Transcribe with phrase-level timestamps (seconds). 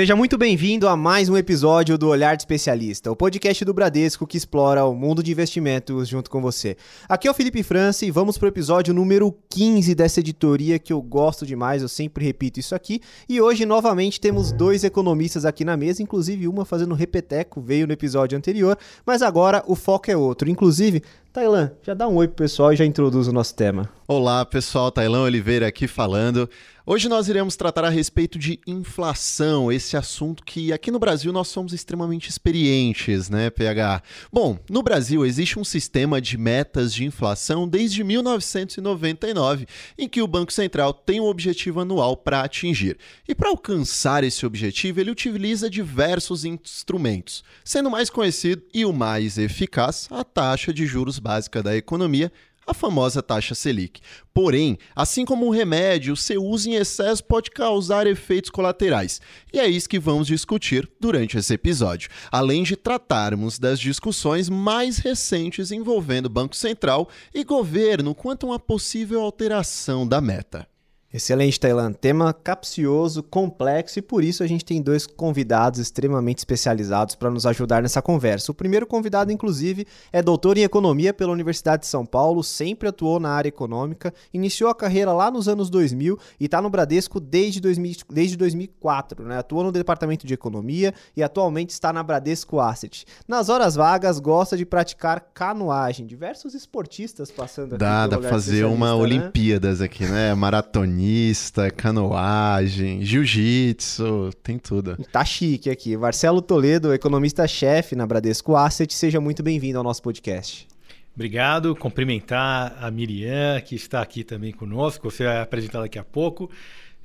[0.00, 4.26] Seja muito bem-vindo a mais um episódio do Olhar de Especialista, o podcast do Bradesco
[4.26, 6.74] que explora o mundo de investimentos junto com você.
[7.06, 10.90] Aqui é o Felipe França e vamos para o episódio número 15 dessa editoria que
[10.90, 13.02] eu gosto demais, eu sempre repito isso aqui.
[13.28, 17.92] E hoje, novamente, temos dois economistas aqui na mesa, inclusive uma fazendo repeteco, veio no
[17.92, 20.48] episódio anterior, mas agora o foco é outro.
[20.48, 23.88] Inclusive, Tailan, já dá um oi pro pessoal e já introduz o nosso tema.
[24.08, 26.48] Olá, pessoal, Tailan Oliveira aqui falando.
[26.92, 31.46] Hoje nós iremos tratar a respeito de inflação, esse assunto que aqui no Brasil nós
[31.46, 34.02] somos extremamente experientes, né, PH?
[34.32, 40.26] Bom, no Brasil existe um sistema de metas de inflação desde 1999, em que o
[40.26, 42.98] Banco Central tem um objetivo anual para atingir.
[43.28, 48.92] E para alcançar esse objetivo, ele utiliza diversos instrumentos, sendo o mais conhecido e o
[48.92, 52.32] mais eficaz a taxa de juros básica da economia,
[52.70, 54.00] a famosa taxa Selic.
[54.32, 59.20] Porém, assim como um remédio, seu uso em excesso pode causar efeitos colaterais.
[59.52, 64.98] E é isso que vamos discutir durante esse episódio, além de tratarmos das discussões mais
[64.98, 70.69] recentes envolvendo Banco Central e governo quanto a uma possível alteração da meta.
[71.12, 71.92] Excelente, Tailan.
[71.92, 77.44] Tema capcioso, complexo e por isso a gente tem dois convidados extremamente especializados para nos
[77.46, 78.52] ajudar nessa conversa.
[78.52, 83.18] O primeiro convidado, inclusive, é doutor em economia pela Universidade de São Paulo, sempre atuou
[83.18, 87.60] na área econômica, iniciou a carreira lá nos anos 2000 e está no Bradesco desde,
[87.60, 89.24] 2000, desde 2004.
[89.24, 89.36] Né?
[89.36, 93.04] Atuou no departamento de economia e atualmente está na Bradesco Asset.
[93.26, 96.06] Nas horas vagas, gosta de praticar canoagem.
[96.06, 97.80] Diversos esportistas passando aqui.
[97.80, 98.94] Dá, dá para fazer uma né?
[98.94, 100.32] Olimpíadas aqui, né?
[100.34, 104.98] Maratona tenista, canoagem, jiu-jitsu, tem tudo.
[105.10, 105.96] Tá chique aqui.
[105.96, 110.68] Marcelo Toledo, economista-chefe na Bradesco Asset, seja muito bem-vindo ao nosso podcast.
[111.14, 116.50] Obrigado, cumprimentar a Miriam, que está aqui também conosco, você vai apresentar daqui a pouco.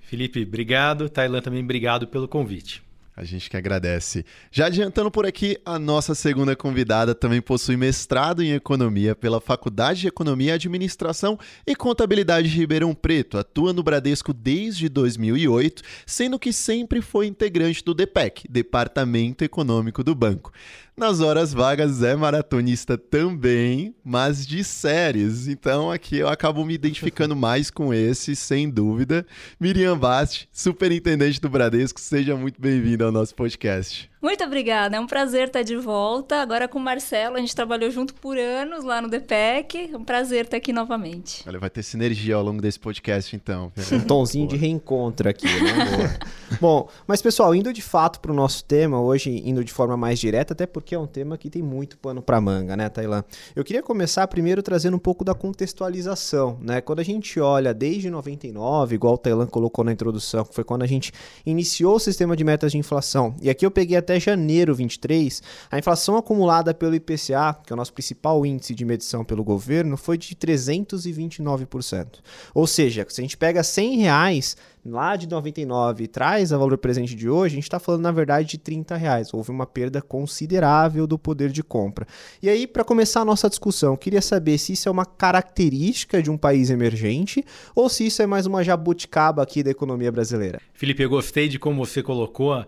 [0.02, 1.10] Felipe, obrigado.
[1.10, 2.84] Tailan também, obrigado pelo convite.
[3.18, 4.26] A gente que agradece.
[4.52, 10.02] Já adiantando por aqui, a nossa segunda convidada também possui mestrado em economia pela Faculdade
[10.02, 13.38] de Economia, Administração e Contabilidade de Ribeirão Preto.
[13.38, 20.14] Atua no Bradesco desde 2008, sendo que sempre foi integrante do DPEC, Departamento Econômico do
[20.14, 20.52] Banco.
[20.98, 25.46] Nas horas vagas é maratonista também, mas de séries.
[25.46, 29.26] Então aqui eu acabo me identificando mais com esse, sem dúvida.
[29.60, 34.10] Miriam Bast, superintendente do Bradesco, seja muito bem-vinda ao nosso podcast.
[34.26, 36.38] Muito obrigada, é um prazer estar de volta.
[36.38, 39.92] Agora com o Marcelo, a gente trabalhou junto por anos lá no DPEC.
[39.94, 41.44] É um prazer estar aqui novamente.
[41.48, 43.72] Olha, vai ter sinergia ao longo desse podcast, então.
[43.92, 46.18] Um tonzinho de reencontro aqui, né?
[46.60, 50.18] Bom, mas pessoal, indo de fato para o nosso tema, hoje indo de forma mais
[50.18, 53.24] direta, até porque é um tema que tem muito pano para manga, né, Tailã?
[53.56, 56.82] Eu queria começar primeiro trazendo um pouco da contextualização, né?
[56.82, 60.82] Quando a gente olha desde 99, igual o Tailã colocou na introdução, que foi quando
[60.82, 61.12] a gente
[61.46, 65.80] iniciou o sistema de metas de inflação, e aqui eu peguei até janeiro 23, a
[65.80, 70.18] inflação acumulada pelo IPCA, que é o nosso principal índice de medição pelo governo, foi
[70.18, 72.20] de 329%.
[72.54, 76.78] Ou seja, se a gente pega 100 reais lá de 99 e traz a valor
[76.78, 79.34] presente de hoje, a gente está falando na verdade de 30 reais.
[79.34, 82.06] Houve uma perda considerável do poder de compra.
[82.42, 86.30] E aí, para começar a nossa discussão, queria saber se isso é uma característica de
[86.30, 87.44] um país emergente
[87.74, 90.62] ou se isso é mais uma jabuticaba aqui da economia brasileira.
[90.74, 92.66] Felipe, eu gostei de como você colocou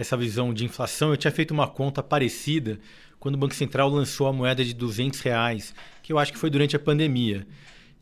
[0.00, 2.80] essa visão de inflação, eu tinha feito uma conta parecida
[3.18, 6.48] quando o Banco Central lançou a moeda de 200 reais, que eu acho que foi
[6.48, 7.46] durante a pandemia.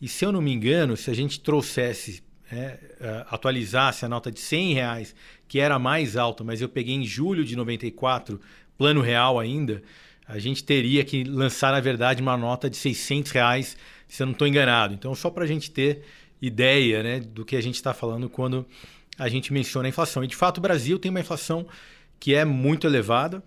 [0.00, 2.22] E se eu não me engano, se a gente trouxesse,
[2.53, 2.78] é,
[3.28, 5.14] atualizasse a nota de 100 reais,
[5.48, 8.41] que era mais alta, mas eu peguei em julho de 94,
[8.76, 9.82] plano real ainda,
[10.25, 13.76] a gente teria que lançar, na verdade, uma nota de 600 reais,
[14.06, 14.94] se eu não estou enganado.
[14.94, 16.03] Então, só para a gente ter
[16.41, 18.64] ideia né, do que a gente está falando quando
[19.19, 20.23] a gente menciona a inflação.
[20.23, 21.67] E de fato o Brasil tem uma inflação
[22.21, 23.43] que é muito elevada,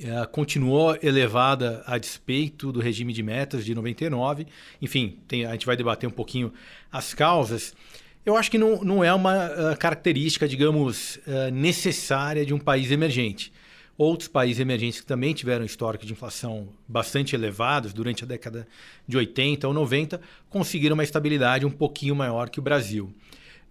[0.00, 4.46] é, continuou elevada a despeito do regime de metas de 99.
[4.80, 6.52] Enfim, tem, a gente vai debater um pouquinho
[6.90, 7.74] as causas.
[8.24, 12.90] Eu acho que não, não é uma uh, característica, digamos, uh, necessária de um país
[12.90, 13.52] emergente.
[13.98, 18.66] Outros países emergentes que também tiveram histórico de inflação bastante elevados durante a década
[19.06, 23.12] de 80 ou 90 conseguiram uma estabilidade um pouquinho maior que o Brasil.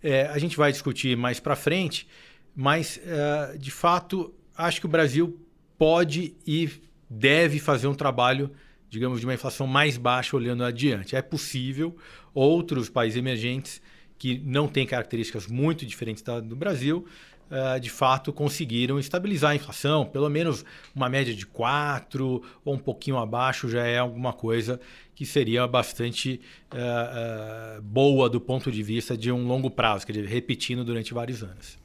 [0.04, 2.08] É, a gente vai discutir mais para frente,
[2.56, 5.40] mas é, de fato acho que o Brasil
[5.78, 6.70] pode e
[7.10, 8.52] deve fazer um trabalho,
[8.90, 11.16] digamos, de uma inflação mais baixa olhando adiante.
[11.16, 11.96] É possível.
[12.34, 13.82] Outros países emergentes
[14.18, 17.08] que não têm características muito diferentes do Brasil,
[17.52, 20.66] uh, de fato conseguiram estabilizar a inflação, pelo menos
[20.96, 24.80] uma média de 4 ou um pouquinho abaixo já é alguma coisa
[25.14, 26.42] que seria bastante
[26.74, 31.14] uh, uh, boa do ponto de vista de um longo prazo, quer dizer, repetindo durante
[31.14, 31.81] vários anos.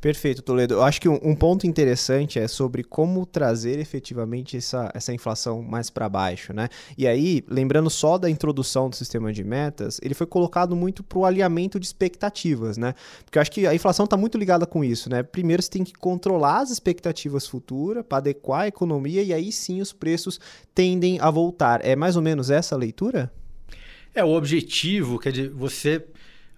[0.00, 0.74] Perfeito, Toledo.
[0.74, 5.60] Eu acho que um, um, ponto interessante é sobre como trazer efetivamente essa, essa inflação
[5.60, 6.68] mais para baixo, né?
[6.96, 11.18] E aí, lembrando só da introdução do sistema de metas, ele foi colocado muito para
[11.18, 12.94] o alinhamento de expectativas, né?
[13.24, 15.22] Porque eu acho que a inflação está muito ligada com isso, né?
[15.24, 19.80] Primeiro você tem que controlar as expectativas futuras para adequar a economia e aí sim
[19.80, 20.38] os preços
[20.72, 21.84] tendem a voltar.
[21.84, 23.32] É mais ou menos essa a leitura?
[24.14, 26.04] É, o objetivo, quer dizer, você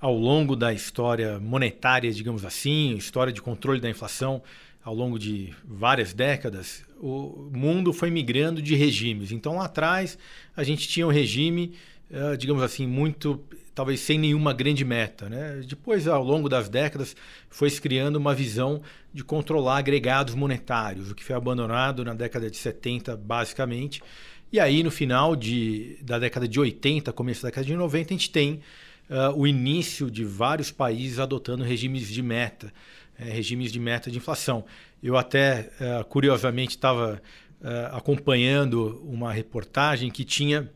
[0.00, 4.42] ao longo da história monetária, digamos assim, história de controle da inflação,
[4.82, 9.30] ao longo de várias décadas, o mundo foi migrando de regimes.
[9.30, 10.16] Então, lá atrás,
[10.56, 11.74] a gente tinha um regime,
[12.10, 13.44] eh, digamos assim, muito,
[13.74, 15.28] talvez sem nenhuma grande meta.
[15.28, 15.60] Né?
[15.66, 17.14] Depois, ao longo das décadas,
[17.50, 18.80] foi se criando uma visão
[19.12, 24.02] de controlar agregados monetários, o que foi abandonado na década de 70, basicamente.
[24.50, 28.16] E aí, no final de, da década de 80, começo da década de 90, a
[28.16, 28.60] gente tem
[29.10, 32.72] uh, o início de vários países adotando regimes de meta,
[33.18, 34.64] uh, regimes de meta de inflação.
[35.02, 37.20] Eu até, uh, curiosamente, estava
[37.62, 40.70] eh, acompanhando uma reportagem que tinha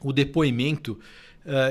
[0.00, 0.96] o depoimento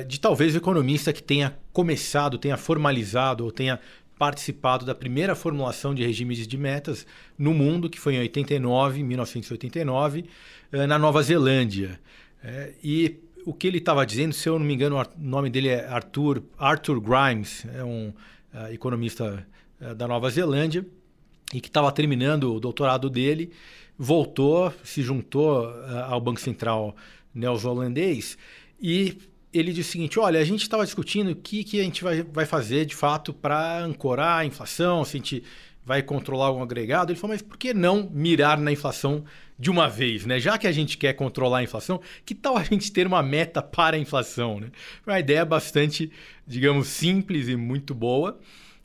[0.08, 3.80] de talvez o economista que tenha começado, tenha formalizado ou tenha
[4.18, 7.08] participado da primeira formulação de regimes de metas
[7.38, 10.26] no mundo, que foi em 89, 1989,
[10.72, 11.98] na Nova Zelândia.
[12.84, 13.16] e
[13.50, 16.44] o que ele estava dizendo, se eu não me engano, o nome dele é Arthur,
[16.56, 18.14] Arthur Grimes, é um
[18.54, 19.44] uh, economista
[19.82, 20.86] uh, da Nova Zelândia,
[21.52, 23.52] e que estava terminando o doutorado dele,
[23.98, 26.96] voltou, se juntou uh, ao Banco Central
[27.34, 28.38] neozelandês
[28.80, 29.18] e
[29.52, 32.22] ele disse o seguinte: olha, a gente estava discutindo o que, que a gente vai,
[32.22, 35.44] vai fazer de fato para ancorar a inflação, se a gente
[35.90, 37.12] vai controlar algum agregado.
[37.12, 39.26] Ele falou, mas por que não mirar na inflação
[39.58, 40.40] de uma vez, né?
[40.40, 43.60] Já que a gente quer controlar a inflação, que tal a gente ter uma meta
[43.60, 44.70] para a inflação, né?
[45.04, 46.12] Uma ideia bastante,
[46.46, 48.38] digamos, simples e muito boa.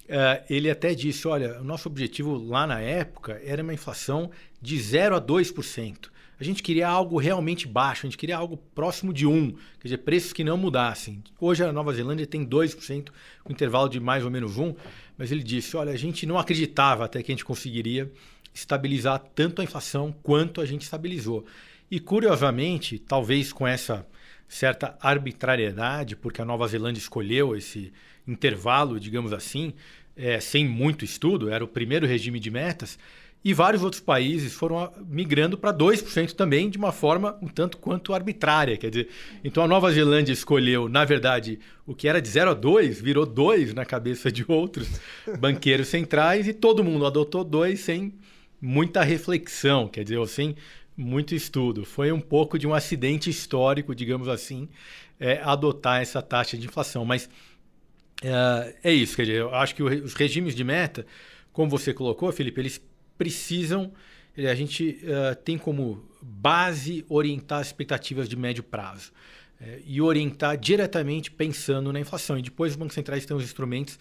[0.04, 4.30] Uh, ele até disse: olha, o nosso objetivo lá na época era uma inflação
[4.62, 6.08] de 0 a 2%.
[6.44, 9.96] A gente queria algo realmente baixo, a gente queria algo próximo de 1, quer dizer,
[9.96, 11.24] preços que não mudassem.
[11.40, 13.08] Hoje a Nova Zelândia tem 2%,
[13.48, 14.74] um intervalo de mais ou menos 1,
[15.16, 18.12] mas ele disse: olha, a gente não acreditava até que a gente conseguiria
[18.52, 21.46] estabilizar tanto a inflação quanto a gente estabilizou.
[21.90, 24.06] E curiosamente, talvez com essa
[24.46, 27.90] certa arbitrariedade, porque a Nova Zelândia escolheu esse
[28.28, 29.72] intervalo, digamos assim,
[30.14, 32.98] é, sem muito estudo, era o primeiro regime de metas,
[33.44, 38.14] e vários outros países foram migrando para 2% também, de uma forma um tanto quanto
[38.14, 38.78] arbitrária.
[38.78, 39.08] Quer dizer,
[39.44, 43.26] então a Nova Zelândia escolheu, na verdade, o que era de 0 a 2, virou
[43.26, 44.88] 2 na cabeça de outros
[45.38, 48.14] banqueiros centrais, e todo mundo adotou 2 sem
[48.58, 50.56] muita reflexão, quer dizer, sem
[50.96, 51.84] muito estudo.
[51.84, 54.70] Foi um pouco de um acidente histórico, digamos assim,
[55.20, 57.04] é, adotar essa taxa de inflação.
[57.04, 57.28] Mas
[58.22, 61.04] é, é isso, quer dizer, eu acho que os regimes de meta,
[61.52, 62.80] como você colocou, Felipe, eles
[63.16, 63.92] precisam,
[64.36, 69.12] a gente uh, tem como base orientar as expectativas de médio prazo
[69.60, 72.38] é, e orientar diretamente pensando na inflação.
[72.38, 73.98] E depois os bancos centrais têm os instrumentos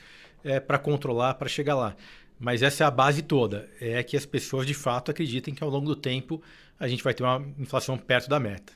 [0.68, 1.96] para controlar, para chegar lá.
[2.38, 5.70] Mas essa é a base toda, é que as pessoas de fato acreditem que ao
[5.70, 6.42] longo do tempo
[6.78, 8.74] a gente vai ter uma inflação perto da meta.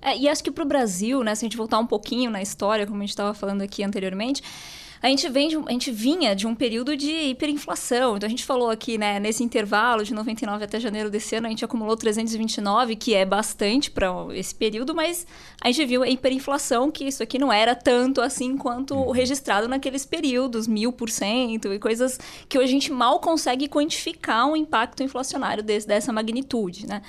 [0.00, 2.40] É, e acho que para o Brasil, né, se a gente voltar um pouquinho na
[2.40, 4.42] história, como a gente estava falando aqui anteriormente,
[5.02, 8.16] a gente, vem de, a gente vinha de um período de hiperinflação.
[8.16, 11.50] Então, a gente falou aqui, né, nesse intervalo de 99 até janeiro desse ano, a
[11.50, 15.26] gente acumulou 329, que é bastante para esse período, mas
[15.60, 19.10] a gente viu a hiperinflação, que isso aqui não era tanto assim quanto uhum.
[19.10, 24.46] registrado naqueles períodos, mil por cento e coisas que hoje a gente mal consegue quantificar
[24.46, 27.02] um impacto inflacionário desse, dessa magnitude, né?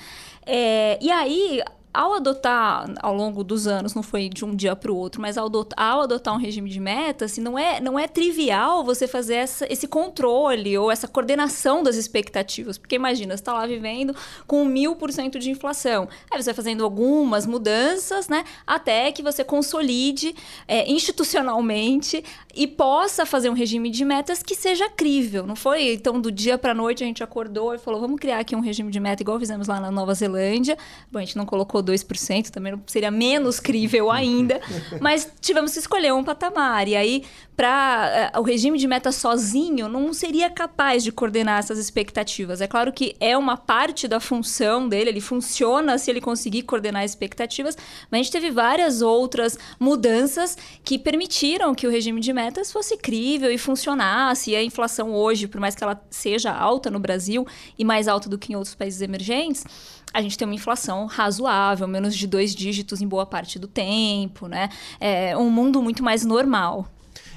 [0.46, 4.92] É, e aí, ao adotar ao longo dos anos, não foi de um dia para
[4.92, 7.98] o outro, mas ao adotar, ao adotar um regime de metas, assim, não, é, não
[7.98, 12.78] é trivial você fazer essa, esse controle ou essa coordenação das expectativas.
[12.78, 14.14] Porque imagina, você está lá vivendo
[14.46, 16.08] com mil por cento de inflação.
[16.30, 18.44] Aí você vai fazendo algumas mudanças, né?
[18.66, 20.34] Até que você consolide
[20.68, 25.46] é, institucionalmente e possa fazer um regime de metas que seja crível.
[25.46, 28.54] Não foi, então, do dia para noite a gente acordou e falou, vamos criar aqui
[28.54, 30.76] um regime de meta igual fizemos lá na Nova Zelândia.
[31.10, 34.60] Bom, a gente não colocou colocou 2%, também seria menos crível ainda,
[35.00, 36.86] mas tivemos que escolher um patamar.
[36.86, 37.24] E aí,
[37.56, 42.60] para uh, eh, o regime de meta sozinho não seria capaz de coordenar essas expectativas.
[42.60, 47.04] É claro que é uma parte da função dele, ele funciona se ele conseguir coordenar
[47.04, 47.76] expectativas,
[48.10, 52.96] mas a gente teve várias outras mudanças que permitiram que o regime de metas fosse
[52.96, 54.52] crível e funcionasse.
[54.52, 57.46] E a inflação hoje, por mais que ela seja alta no Brasil
[57.78, 59.64] e mais alta do que em outros países emergentes,
[60.12, 64.48] a gente tem uma inflação razoável, menos de dois dígitos em boa parte do tempo,
[64.48, 64.68] né?
[65.00, 66.88] É um mundo muito mais normal.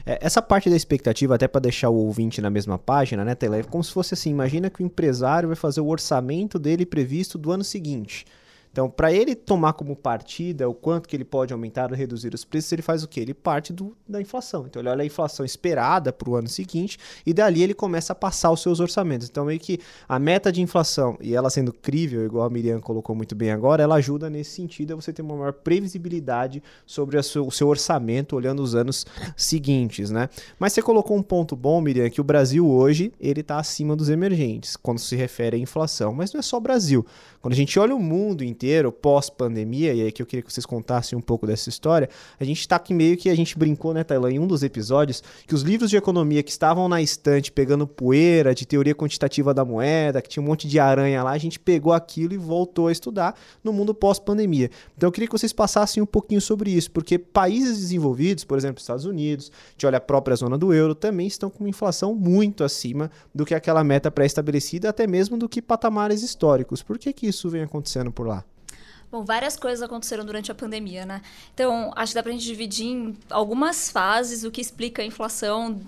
[0.05, 3.59] É, essa parte da expectativa, até para deixar o ouvinte na mesma página, né, Taylor?
[3.59, 7.37] É como se fosse assim: imagina que o empresário vai fazer o orçamento dele previsto
[7.37, 8.25] do ano seguinte.
[8.73, 12.43] Então, para ele tomar como partida o quanto que ele pode aumentar ou reduzir os
[12.43, 13.19] preços, ele faz o quê?
[13.19, 14.65] Ele parte do, da inflação.
[14.65, 18.15] Então, ele olha a inflação esperada para o ano seguinte e dali ele começa a
[18.15, 19.29] passar os seus orçamentos.
[19.29, 23.15] Então, meio que a meta de inflação, e ela sendo crível, igual a Miriam colocou
[23.15, 27.45] muito bem agora, ela ajuda nesse sentido a você ter uma maior previsibilidade sobre seu,
[27.45, 29.05] o seu orçamento olhando os anos
[29.37, 30.27] seguintes, né?
[30.57, 34.09] Mas você colocou um ponto bom, Miriam, que o Brasil hoje ele está acima dos
[34.09, 36.11] emergentes quando se refere à inflação.
[36.11, 37.05] Mas não é só o Brasil.
[37.39, 40.65] Quando a gente olha o mundo inteiro, pós-pandemia, e aí que eu queria que vocês
[40.65, 44.03] contassem um pouco dessa história, a gente está aqui meio que a gente brincou, né,
[44.03, 47.87] Tailã, em um dos episódios, que os livros de economia que estavam na estante pegando
[47.87, 51.59] poeira, de teoria quantitativa da moeda, que tinha um monte de aranha lá, a gente
[51.59, 54.69] pegou aquilo e voltou a estudar no mundo pós-pandemia.
[54.95, 58.79] Então eu queria que vocês passassem um pouquinho sobre isso, porque países desenvolvidos, por exemplo,
[58.79, 59.51] Estados Unidos,
[59.83, 63.45] a olha a própria zona do euro, também estão com uma inflação muito acima do
[63.45, 66.81] que aquela meta pré-estabelecida, até mesmo do que patamares históricos.
[66.81, 68.43] Por que, que isso vem acontecendo por lá?
[69.13, 71.21] Bom, várias coisas aconteceram durante a pandemia, né?
[71.53, 75.79] Então, acho que dá pra gente dividir em algumas fases o que explica a inflação.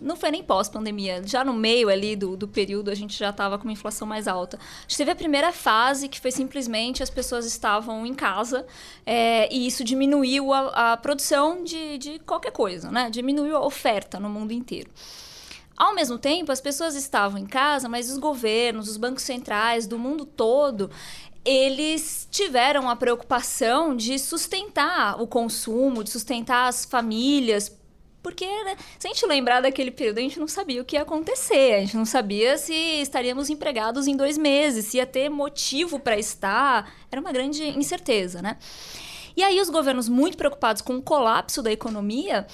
[0.00, 3.58] Não foi nem pós-pandemia, já no meio ali do, do período a gente já estava
[3.58, 4.56] com uma inflação mais alta.
[4.56, 8.66] A gente teve a primeira fase que foi simplesmente as pessoas estavam em casa
[9.06, 13.08] é, e isso diminuiu a, a produção de, de qualquer coisa, né?
[13.08, 14.90] Diminuiu a oferta no mundo inteiro.
[15.76, 19.98] Ao mesmo tempo, as pessoas estavam em casa, mas os governos, os bancos centrais do
[19.98, 20.90] mundo todo,
[21.44, 27.76] eles tiveram a preocupação de sustentar o consumo, de sustentar as famílias,
[28.22, 31.02] porque né, se a gente lembrar daquele período, a gente não sabia o que ia
[31.02, 35.98] acontecer, a gente não sabia se estaríamos empregados em dois meses, se ia ter motivo
[35.98, 38.56] para estar, era uma grande incerteza, né?
[39.36, 42.46] E aí os governos muito preocupados com o colapso da economia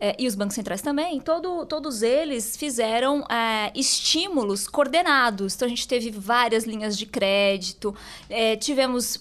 [0.00, 5.54] é, e os bancos centrais também, todo, todos eles fizeram é, estímulos coordenados.
[5.54, 7.94] Então, a gente teve várias linhas de crédito,
[8.30, 9.20] é, tivemos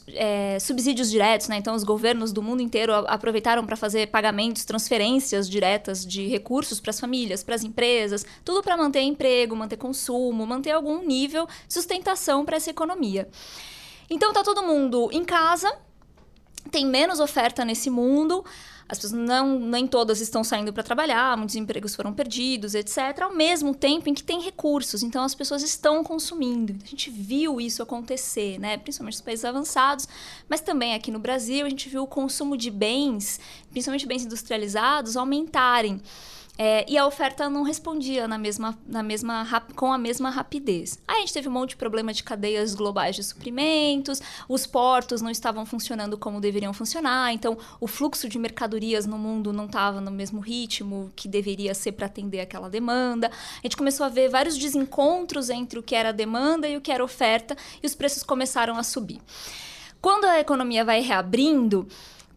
[0.62, 1.58] subsídios diretos, né?
[1.58, 6.92] Então, os governos do mundo inteiro aproveitaram para fazer pagamentos, transferências diretas de recursos para
[6.92, 11.74] as famílias, para as empresas, tudo para manter emprego, manter consumo, manter algum nível de
[11.74, 13.28] sustentação para essa economia.
[14.10, 15.72] Então, tá todo mundo em casa,
[16.72, 18.46] tem menos oferta nesse mundo
[18.89, 23.22] as pessoas não nem todas estão saindo para trabalhar, muitos empregos foram perdidos, etc.
[23.22, 26.75] Ao mesmo tempo em que tem recursos, então as pessoas estão consumindo.
[26.84, 28.77] A gente viu isso acontecer, né?
[28.77, 30.08] Principalmente nos países avançados,
[30.50, 35.15] mas também aqui no Brasil a gente viu o consumo de bens, principalmente bens industrializados,
[35.15, 36.01] aumentarem.
[36.62, 39.48] É, e a oferta não respondia na mesma, na mesma,
[39.78, 41.01] com a mesma rapidez.
[41.08, 45.22] Aí a gente teve um monte de problema de cadeias globais de suprimentos, os portos
[45.22, 50.01] não estavam funcionando como deveriam funcionar, então o fluxo de mercadorias no mundo não estava
[50.01, 53.32] no mesmo ritmo que deveria ser para atender aquela demanda.
[53.32, 56.92] A gente começou a ver vários desencontros entre o que era demanda e o que
[56.92, 59.22] era oferta, e os preços começaram a subir.
[60.01, 61.88] Quando a economia vai reabrindo,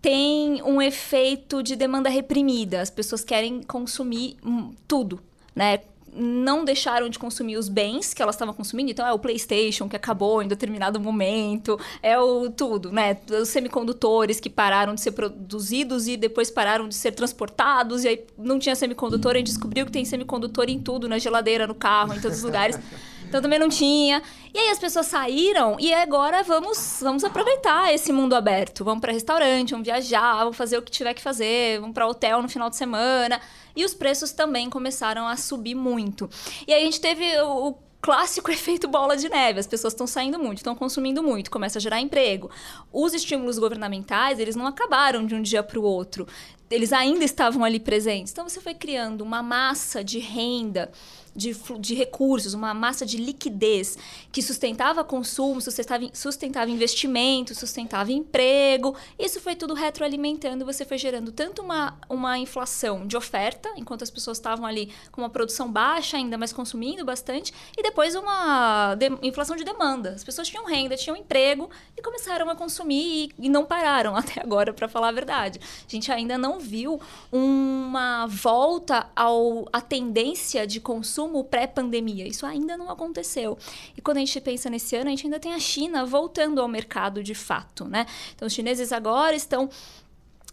[0.03, 2.83] tem um efeito de demanda reprimida.
[2.83, 5.21] As pessoas querem consumir hum, tudo,
[5.55, 5.79] né?
[6.15, 9.97] Não deixaram de consumir os bens que elas estavam consumindo, então é o PlayStation que
[9.97, 13.17] acabou em determinado momento, é o tudo, né?
[13.41, 18.25] Os semicondutores que pararam de ser produzidos e depois pararam de ser transportados, e aí
[18.37, 22.21] não tinha semicondutor, gente descobriu que tem semicondutor em tudo, na geladeira, no carro, em
[22.21, 22.79] todos os lugares.
[23.33, 24.23] Então também não tinha.
[24.53, 28.85] E aí as pessoas saíram e agora vamos, vamos aproveitar esse mundo aberto.
[28.85, 32.43] Vamos para restaurante, vamos viajar, vamos fazer o que tiver que fazer, vamos para hotel
[32.43, 33.41] no final de semana.
[33.75, 36.29] E os preços também começaram a subir muito.
[36.69, 39.61] E aí a gente teve o clássico efeito bola de neve.
[39.61, 42.51] As pessoas estão saindo muito, estão consumindo muito, começa a gerar emprego.
[42.93, 46.29] Os estímulos governamentais, eles não acabaram de um dia para o outro.
[46.71, 48.31] Eles ainda estavam ali presentes.
[48.31, 50.93] Então você foi criando uma massa de renda
[51.35, 53.97] de, de recursos, uma massa de liquidez
[54.31, 58.95] que sustentava consumo, sustentava, sustentava investimento, sustentava emprego.
[59.19, 64.11] Isso foi tudo retroalimentando, você foi gerando tanto uma, uma inflação de oferta, enquanto as
[64.11, 69.11] pessoas estavam ali com uma produção baixa ainda, mas consumindo bastante, e depois uma de,
[69.23, 70.11] inflação de demanda.
[70.11, 74.41] As pessoas tinham renda, tinham emprego e começaram a consumir e, e não pararam até
[74.41, 75.59] agora, para falar a verdade.
[75.63, 82.27] A gente ainda não viu uma volta ao, à tendência de consumo consumo pré-pandemia.
[82.27, 83.57] Isso ainda não aconteceu.
[83.97, 86.69] E quando a gente pensa nesse ano, a gente ainda tem a China voltando ao
[86.69, 88.07] mercado de fato, né?
[88.35, 89.69] Então, os chineses agora estão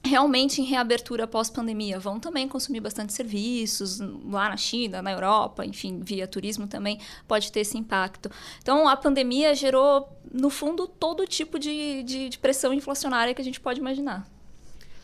[0.01, 5.99] realmente em reabertura pós-pandemia vão também consumir bastante serviços lá na China, na Europa, enfim,
[6.01, 6.97] via turismo também
[7.27, 8.31] pode ter esse impacto.
[8.61, 13.43] Então, a pandemia gerou, no fundo, todo tipo de, de, de pressão inflacionária que a
[13.43, 14.25] gente pode imaginar.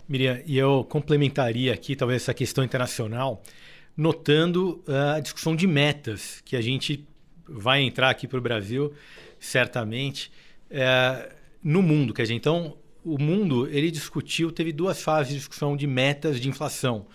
[0.07, 3.41] Miriam, e eu complementaria aqui talvez essa questão internacional,
[3.95, 7.07] notando uh, a discussão de metas que a gente
[7.47, 8.93] vai entrar aqui para o Brasil,
[9.39, 10.31] certamente,
[10.71, 11.33] uh,
[11.63, 12.13] no mundo.
[12.13, 16.49] Quer dizer, então, o mundo ele discutiu, teve duas fases de discussão de metas de
[16.49, 17.05] inflação.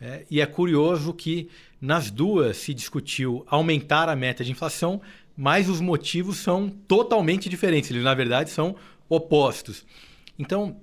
[0.00, 1.48] É, e é curioso que
[1.80, 5.00] nas duas se discutiu aumentar a meta de inflação,
[5.36, 7.90] mas os motivos são totalmente diferentes.
[7.90, 8.76] Eles, na verdade, são
[9.08, 9.84] opostos.
[10.38, 10.80] Então,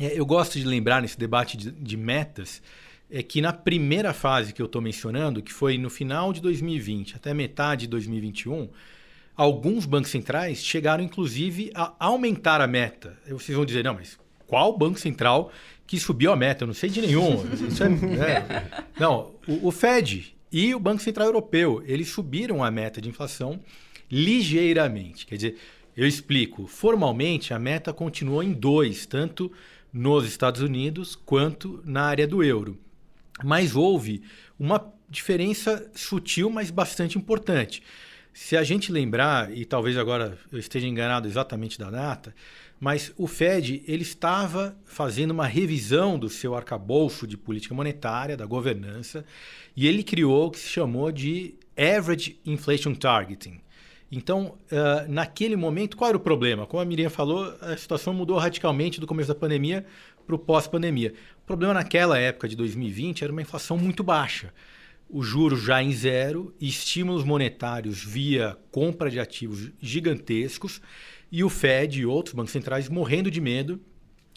[0.00, 2.62] é, eu gosto de lembrar nesse debate de, de metas
[3.10, 7.16] é que na primeira fase que eu estou mencionando, que foi no final de 2020
[7.16, 8.68] até metade de 2021,
[9.36, 13.18] alguns bancos centrais chegaram inclusive a aumentar a meta.
[13.28, 15.50] Vocês vão dizer, não, mas qual banco central
[15.86, 16.64] que subiu a meta?
[16.64, 17.44] Eu não sei de nenhum.
[18.20, 18.84] É, é.
[18.98, 23.60] Não, o, o Fed e o Banco Central Europeu, eles subiram a meta de inflação
[24.10, 25.26] ligeiramente.
[25.26, 25.58] Quer dizer,
[25.96, 26.66] eu explico.
[26.66, 29.52] Formalmente, a meta continuou em 2, tanto
[29.92, 32.78] nos Estados Unidos quanto na área do euro.
[33.44, 34.22] Mas houve
[34.58, 37.82] uma diferença sutil, mas bastante importante.
[38.32, 42.34] Se a gente lembrar, e talvez agora eu esteja enganado exatamente da data,
[42.78, 48.46] mas o Fed ele estava fazendo uma revisão do seu arcabouço de política monetária, da
[48.46, 49.24] governança,
[49.76, 53.60] e ele criou o que se chamou de Average Inflation Targeting.
[54.10, 56.66] Então, uh, naquele momento, qual era o problema?
[56.66, 59.84] Como a Miriam falou, a situação mudou radicalmente do começo da pandemia
[60.26, 61.12] para o pós-pandemia.
[61.48, 64.52] Problema naquela época de 2020 era uma inflação muito baixa
[65.08, 70.82] o juro já em zero, estímulos monetários via compra de ativos gigantescos
[71.32, 73.80] e o Fed e outros bancos centrais morrendo de medo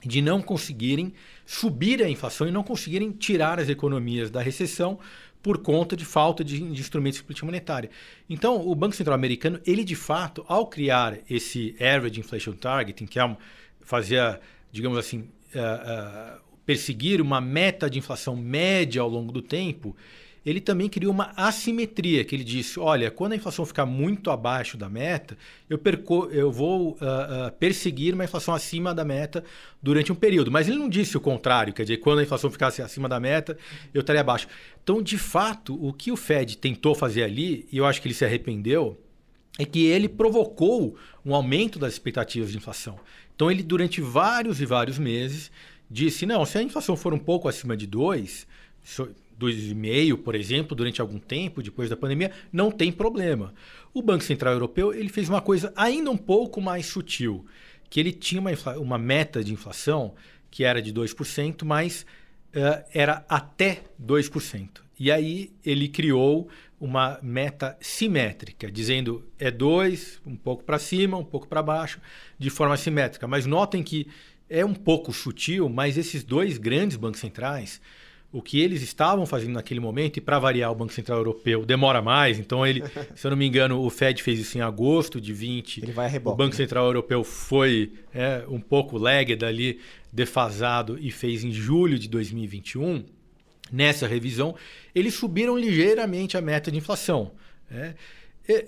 [0.03, 1.13] de não conseguirem
[1.45, 4.97] subir a inflação e não conseguirem tirar as economias da recessão
[5.43, 7.89] por conta de falta de, de instrumentos de política monetária.
[8.29, 13.19] Então, o Banco Central americano, ele de fato, ao criar esse Average Inflation Targeting, que
[13.19, 13.37] é
[13.81, 14.39] fazia,
[14.71, 19.93] digamos assim, uh, perseguir uma meta de inflação média ao longo do tempo,
[20.45, 24.77] ele também criou uma assimetria, que ele disse, olha, quando a inflação ficar muito abaixo
[24.77, 25.37] da meta,
[25.69, 29.43] eu, perco, eu vou uh, uh, perseguir uma inflação acima da meta
[29.83, 30.49] durante um período.
[30.49, 33.57] Mas ele não disse o contrário, quer dizer, quando a inflação ficasse acima da meta,
[33.93, 34.47] eu estaria abaixo.
[34.81, 38.15] Então, de fato, o que o Fed tentou fazer ali, e eu acho que ele
[38.15, 38.97] se arrependeu,
[39.59, 42.97] é que ele provocou um aumento das expectativas de inflação.
[43.35, 45.51] Então, ele, durante vários e vários meses,
[45.91, 48.47] disse, não, se a inflação for um pouco acima de 2,
[49.39, 53.53] 2,5%, por exemplo, durante algum tempo, depois da pandemia, não tem problema.
[53.93, 57.45] O Banco Central Europeu ele fez uma coisa ainda um pouco mais sutil,
[57.89, 60.13] que ele tinha uma, uma meta de inflação
[60.49, 62.05] que era de 2%, mas
[62.55, 64.81] uh, era até 2%.
[64.99, 66.47] E aí ele criou
[66.79, 71.99] uma meta simétrica, dizendo é 2, um pouco para cima, um pouco para baixo,
[72.39, 73.27] de forma simétrica.
[73.27, 74.07] Mas notem que
[74.51, 77.81] é um pouco sutil, mas esses dois grandes bancos centrais,
[78.33, 82.01] o que eles estavam fazendo naquele momento, e para variar, o Banco Central Europeu demora
[82.01, 82.83] mais, então ele,
[83.15, 85.83] se eu não me engano, o Fed fez isso em agosto de 20.
[85.83, 86.57] Ele vai a reboque, o Banco né?
[86.57, 89.79] Central Europeu foi é, um pouco lagged ali,
[90.11, 93.05] defasado, e fez em julho de 2021.
[93.71, 94.53] Nessa revisão,
[94.93, 97.31] eles subiram ligeiramente a meta de inflação.
[97.71, 97.93] É,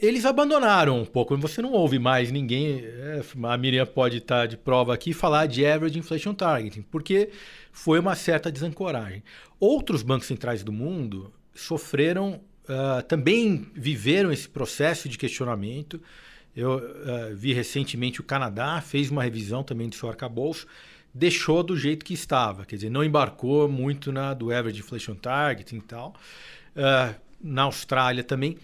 [0.02, 1.36] eles abandonaram um pouco.
[1.38, 5.66] Você não ouve mais ninguém, é, a Miriam pode estar de prova aqui, falar de
[5.66, 7.30] average inflation targeting, porque
[7.72, 9.24] foi uma certa desancoragem.
[9.60, 16.02] Outros bancos centrais do mundo sofreram, uh, também viveram esse processo de questionamento.
[16.56, 20.68] Eu uh, vi recentemente o Canadá fez uma revisão também do seu arcabouço,
[21.14, 25.78] deixou do jeito que estava, quer dizer, não embarcou muito na do average inflation targeting
[25.78, 26.16] e tal.
[26.76, 28.58] Uh, na Austrália também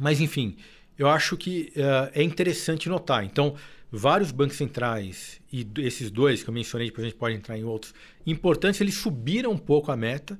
[0.00, 0.56] mas, enfim,
[0.98, 3.24] eu acho que uh, é interessante notar.
[3.24, 3.54] Então,
[3.90, 7.64] vários bancos centrais, e esses dois que eu mencionei, depois a gente pode entrar em
[7.64, 7.94] outros,
[8.26, 10.38] importantes, eles subiram um pouco a meta,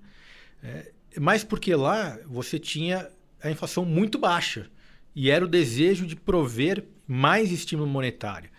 [0.62, 3.08] é, mas porque lá você tinha
[3.42, 4.68] a inflação muito baixa
[5.14, 8.50] e era o desejo de prover mais estímulo monetário.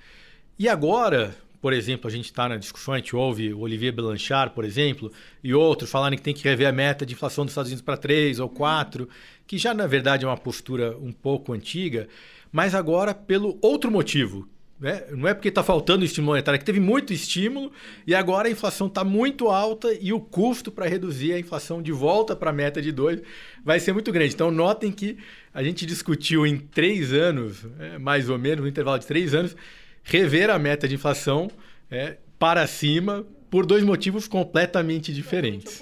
[0.57, 4.55] E agora, por exemplo, a gente está na discussão, a gente ouve o Olivier Blanchard,
[4.55, 5.11] por exemplo,
[5.43, 7.97] e outros falarem que tem que rever a meta de inflação dos Estados Unidos para
[7.97, 9.07] 3 ou 4,
[9.49, 12.07] que já na verdade é uma postura um pouco antiga,
[12.51, 14.47] mas agora pelo outro motivo.
[14.79, 15.05] Né?
[15.09, 17.71] Não é porque está faltando estímulo monetário, é que teve muito estímulo
[18.05, 21.91] e agora a inflação está muito alta e o custo para reduzir a inflação de
[21.91, 23.23] volta para a meta de 2
[23.65, 24.35] vai ser muito grande.
[24.35, 25.17] Então, notem que
[25.51, 29.55] a gente discutiu em três anos, é, mais ou menos, no intervalo de três anos,
[30.03, 31.49] rever a meta de inflação
[31.89, 35.81] é, para cima por dois motivos completamente diferentes.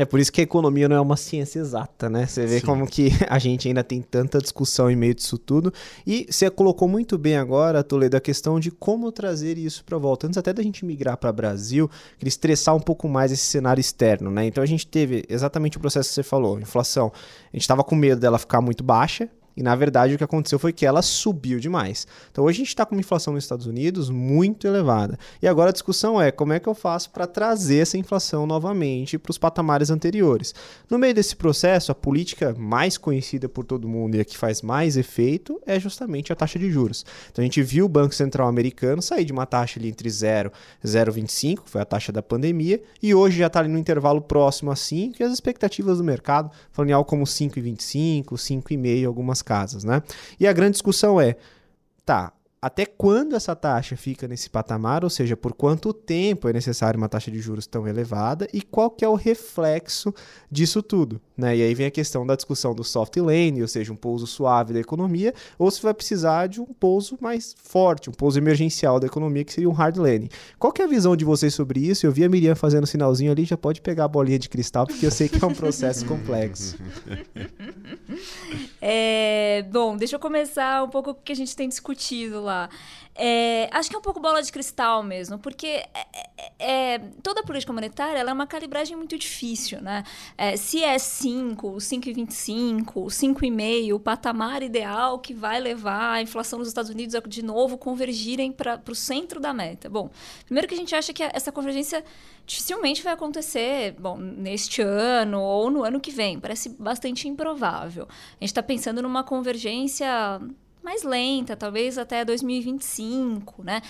[0.00, 2.26] É por isso que a economia não é uma ciência exata, né?
[2.26, 2.64] Você vê Sim.
[2.64, 5.70] como que a gente ainda tem tanta discussão em meio disso tudo.
[6.06, 10.26] E você colocou muito bem agora, Toledo, a questão de como trazer isso para volta.
[10.26, 13.78] Antes até da gente migrar para o Brasil, queria estressar um pouco mais esse cenário
[13.78, 14.46] externo, né?
[14.46, 17.12] Então a gente teve exatamente o processo que você falou, inflação.
[17.52, 19.28] A gente estava com medo dela ficar muito baixa,
[19.60, 22.06] e na verdade o que aconteceu foi que ela subiu demais.
[22.32, 25.18] Então hoje a gente está com uma inflação nos Estados Unidos muito elevada.
[25.42, 29.18] E agora a discussão é como é que eu faço para trazer essa inflação novamente
[29.18, 30.54] para os patamares anteriores.
[30.88, 34.62] No meio desse processo, a política mais conhecida por todo mundo e a que faz
[34.62, 37.04] mais efeito é justamente a taxa de juros.
[37.30, 40.50] Então a gente viu o Banco Central americano sair de uma taxa ali entre 0
[40.82, 44.22] e 0,25, que foi a taxa da pandemia, e hoje já está ali no intervalo
[44.22, 49.42] próximo a 5, e as expectativas do mercado falando em algo como 5,25, 5,5, algumas
[49.50, 50.00] casas, né?
[50.38, 51.34] E a grande discussão é,
[52.06, 56.98] tá, até quando essa taxa fica nesse patamar, ou seja, por quanto tempo é necessário
[56.98, 60.14] uma taxa de juros tão elevada e qual que é o reflexo
[60.50, 61.18] disso tudo.
[61.36, 61.56] Né?
[61.56, 64.74] E aí vem a questão da discussão do soft landing, ou seja, um pouso suave
[64.74, 69.06] da economia, ou se vai precisar de um pouso mais forte, um pouso emergencial da
[69.06, 70.28] economia, que seria um hard landing.
[70.58, 72.06] Qual que é a visão de vocês sobre isso?
[72.06, 74.86] Eu vi a Miriam fazendo um sinalzinho ali, já pode pegar a bolinha de cristal,
[74.86, 76.76] porque eu sei que é um processo complexo.
[78.82, 82.49] É, bom, deixa eu começar um pouco o que a gente tem discutido lá.
[83.14, 85.90] É, acho que é um pouco bola de cristal mesmo, porque é,
[86.58, 90.04] é, é toda política monetária é uma calibragem muito difícil, né?
[90.38, 96.68] É, se é 5, 5,25, 5,5, o patamar ideal que vai levar a inflação nos
[96.68, 99.90] Estados Unidos a de novo convergirem para o centro da meta.
[99.90, 100.10] Bom,
[100.46, 102.02] primeiro que a gente acha que essa convergência
[102.46, 106.40] dificilmente vai acontecer, bom, neste ano ou no ano que vem.
[106.40, 108.08] Parece bastante improvável.
[108.10, 110.40] A gente está pensando numa convergência
[110.82, 113.82] mais lenta, talvez até 2025, né?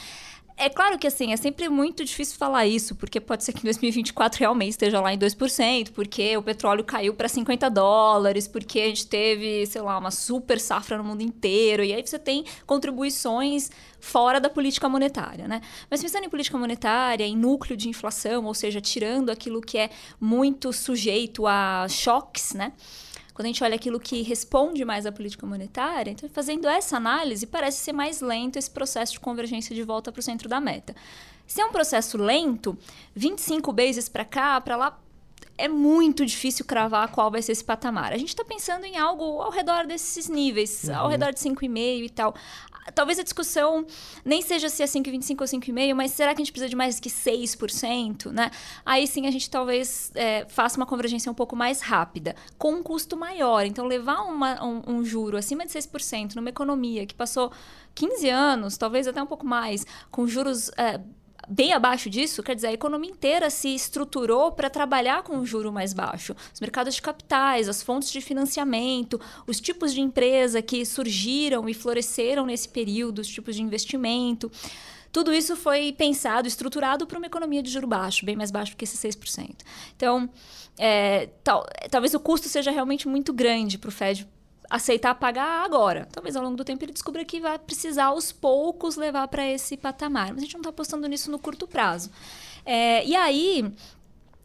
[0.63, 3.65] É claro que assim, é sempre muito difícil falar isso, porque pode ser que em
[3.65, 8.87] 2024 realmente esteja lá em 2%, porque o petróleo caiu para 50 dólares, porque a
[8.89, 13.71] gente teve, sei lá, uma super safra no mundo inteiro, e aí você tem contribuições
[14.01, 15.63] fora da política monetária, né?
[15.91, 19.89] Mas pensando em política monetária, em núcleo de inflação, ou seja, tirando aquilo que é
[20.21, 22.75] muito sujeito a choques, né?
[23.35, 27.47] Quando a gente olha aquilo que responde mais à política monetária, então fazendo essa análise,
[27.47, 30.95] parece ser mais lento esse processo de convergência de volta para o centro da meta.
[31.47, 32.79] Se é um processo lento,
[33.15, 35.01] 25 bases para cá, para lá,
[35.59, 38.13] é muito difícil cravar qual vai ser esse patamar.
[38.13, 40.97] A gente está pensando em algo ao redor desses níveis, uhum.
[40.97, 42.35] ao redor de 5,5 e tal
[42.95, 43.87] talvez a discussão
[44.25, 46.99] nem seja se é 5,25 ou 5,5, mas será que a gente precisa de mais
[46.99, 48.51] que 6%, né?
[48.85, 52.83] Aí sim a gente talvez é, faça uma convergência um pouco mais rápida, com um
[52.83, 53.65] custo maior.
[53.65, 57.53] Então, levar uma, um, um juro acima de 6% numa economia que passou
[57.95, 61.01] 15 anos, talvez até um pouco mais, com juros é,
[61.51, 65.73] bem abaixo disso, quer dizer, a economia inteira se estruturou para trabalhar com um juro
[65.73, 66.35] mais baixo.
[66.55, 71.75] Os mercados de capitais, as fontes de financiamento, os tipos de empresa que surgiram e
[71.75, 74.51] floresceram nesse período, os tipos de investimento.
[75.11, 78.85] Tudo isso foi pensado, estruturado para uma economia de juro baixo, bem mais baixo que
[78.85, 79.57] esse 6%.
[79.97, 80.31] Então,
[80.79, 84.29] é, tal, talvez o custo seja realmente muito grande para o Fed
[84.71, 86.09] aceitar pagar agora.
[86.13, 89.77] Talvez ao longo do tempo ele descubra que vai precisar aos poucos levar para esse
[89.77, 90.29] patamar.
[90.29, 92.09] Mas a gente não está apostando nisso no curto prazo.
[92.65, 93.73] É, e aí,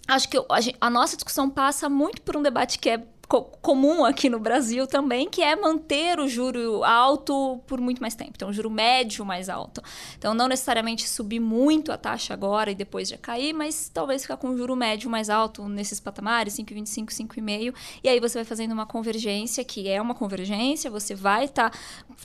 [0.07, 0.43] acho que a,
[0.81, 4.85] a nossa discussão passa muito por um debate que é co comum aqui no Brasil
[4.85, 8.33] também, que é manter o juro alto por muito mais tempo.
[8.35, 9.81] Então, o juro médio mais alto.
[10.17, 14.38] Então, não necessariamente subir muito a taxa agora e depois já cair, mas talvez ficar
[14.38, 17.75] com o juro médio mais alto nesses patamares, 5,25, 5,5.
[18.03, 21.77] E aí você vai fazendo uma convergência, que é uma convergência, você vai estar tá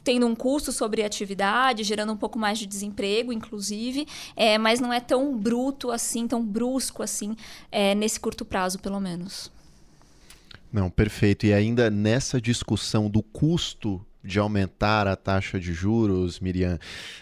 [0.04, 4.92] tendo um custo sobre atividade, gerando um pouco mais de desemprego, inclusive, é, mas não
[4.92, 7.34] é tão bruto assim, tão brusco assim,
[7.72, 9.50] é, nesse curto prazo, pelo menos.
[10.72, 11.46] Não, perfeito.
[11.46, 16.78] E ainda nessa discussão do custo de aumentar a taxa de juros, Miriam,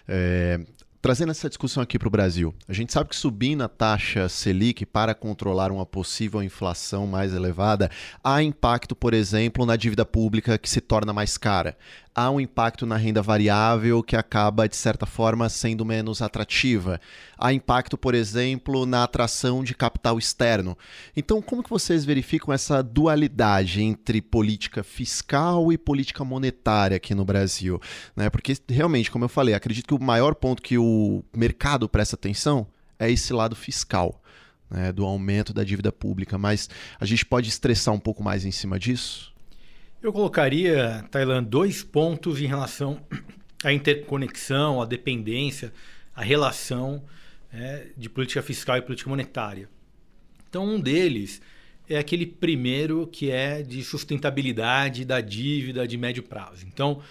[0.06, 0.60] é,
[1.00, 4.84] trazendo essa discussão aqui para o Brasil, a gente sabe que subindo a taxa Selic
[4.84, 7.90] para controlar uma possível inflação mais elevada,
[8.22, 11.76] há impacto, por exemplo, na dívida pública que se torna mais cara
[12.18, 17.00] há um impacto na renda variável que acaba, de certa forma, sendo menos atrativa.
[17.38, 20.76] Há impacto, por exemplo, na atração de capital externo.
[21.16, 27.24] Então, como que vocês verificam essa dualidade entre política fiscal e política monetária aqui no
[27.24, 27.80] Brasil?
[28.16, 28.28] Né?
[28.28, 32.66] Porque, realmente, como eu falei, acredito que o maior ponto que o mercado presta atenção
[32.98, 34.20] é esse lado fiscal.
[34.70, 36.68] Né, do aumento da dívida pública, mas
[37.00, 39.32] a gente pode estressar um pouco mais em cima disso?
[40.00, 43.04] Eu colocaria, Tailan, dois pontos em relação
[43.64, 45.72] à interconexão, à dependência,
[46.14, 47.02] à relação
[47.52, 49.68] é, de política fiscal e política monetária.
[50.48, 51.42] Então, um deles
[51.90, 56.64] é aquele primeiro que é de sustentabilidade da dívida de médio prazo.
[56.64, 57.02] Então,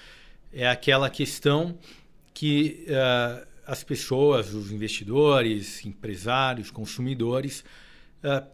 [0.54, 1.78] é aquela questão
[2.34, 7.66] que uh, as pessoas, os investidores, empresários, consumidores,
[8.24, 8.48] uh,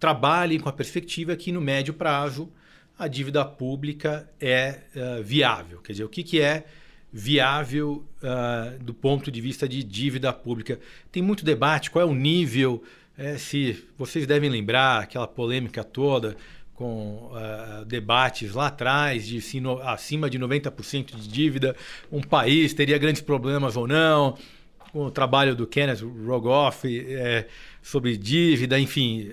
[0.00, 2.50] trabalhem com a perspectiva que no médio prazo
[2.98, 5.80] a dívida pública é uh, viável.
[5.80, 6.64] Quer dizer, o que, que é
[7.12, 10.80] viável uh, do ponto de vista de dívida pública?
[11.12, 12.82] Tem muito debate, qual é o nível,
[13.16, 16.36] é, se vocês devem lembrar aquela polêmica toda
[16.74, 21.74] com uh, debates lá atrás de se no, acima de 90% de dívida,
[22.10, 24.36] um país teria grandes problemas ou não,
[24.92, 27.46] com o trabalho do Kenneth Rogoff é,
[27.82, 29.28] sobre dívida, enfim,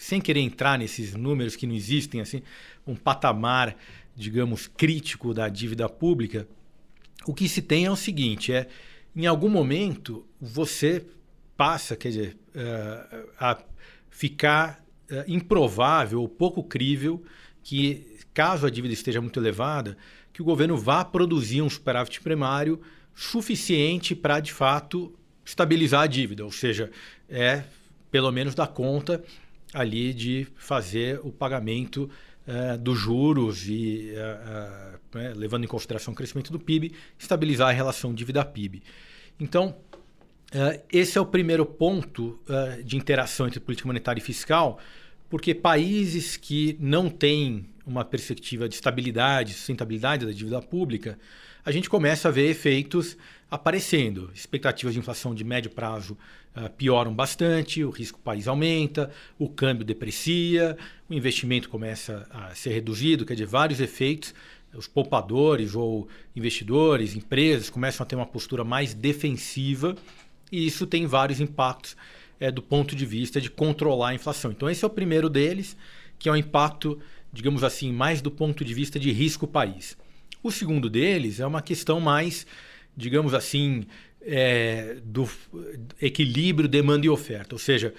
[0.00, 2.42] sem querer entrar nesses números que não existem, assim,
[2.86, 3.76] um patamar,
[4.14, 6.46] digamos, crítico da dívida pública,
[7.26, 8.68] o que se tem é o seguinte: é
[9.14, 11.04] em algum momento você
[11.56, 13.58] passa, quer dizer, uh, a
[14.08, 17.22] ficar uh, improvável ou pouco crível
[17.62, 19.96] que, caso a dívida esteja muito elevada,
[20.32, 22.80] que o governo vá produzir um superávit primário
[23.14, 25.14] suficiente para, de fato,
[25.44, 26.90] estabilizar a dívida, ou seja,
[27.28, 27.64] é
[28.10, 29.22] pelo menos dar conta
[29.72, 32.10] ali de fazer o pagamento
[32.46, 37.68] uh, dos juros e, uh, uh, né, levando em consideração o crescimento do PIB, estabilizar
[37.68, 38.82] a relação dívida-PIB.
[39.38, 39.76] Então,
[40.92, 42.40] esse é o primeiro ponto
[42.84, 44.80] de interação entre política monetária e fiscal,
[45.28, 51.16] porque países que não têm uma perspectiva de estabilidade, sustentabilidade da dívida pública,
[51.64, 53.16] a gente começa a ver efeitos
[53.50, 54.30] aparecendo.
[54.34, 56.16] Expectativas de inflação de médio prazo
[56.56, 60.76] uh, pioram bastante, o risco país aumenta, o câmbio deprecia,
[61.08, 64.34] o investimento começa a ser reduzido, quer dizer, vários efeitos.
[64.72, 69.96] Os poupadores ou investidores, empresas começam a ter uma postura mais defensiva
[70.52, 71.96] e isso tem vários impactos
[72.38, 74.50] é, do ponto de vista de controlar a inflação.
[74.50, 75.76] Então, esse é o primeiro deles,
[76.18, 76.98] que é o impacto,
[77.32, 79.96] digamos assim, mais do ponto de vista de risco país.
[80.42, 82.46] O segundo deles é uma questão mais,
[82.96, 83.86] digamos assim,
[84.20, 85.28] é, do
[86.00, 87.54] equilíbrio demanda e oferta.
[87.54, 87.94] Ou seja,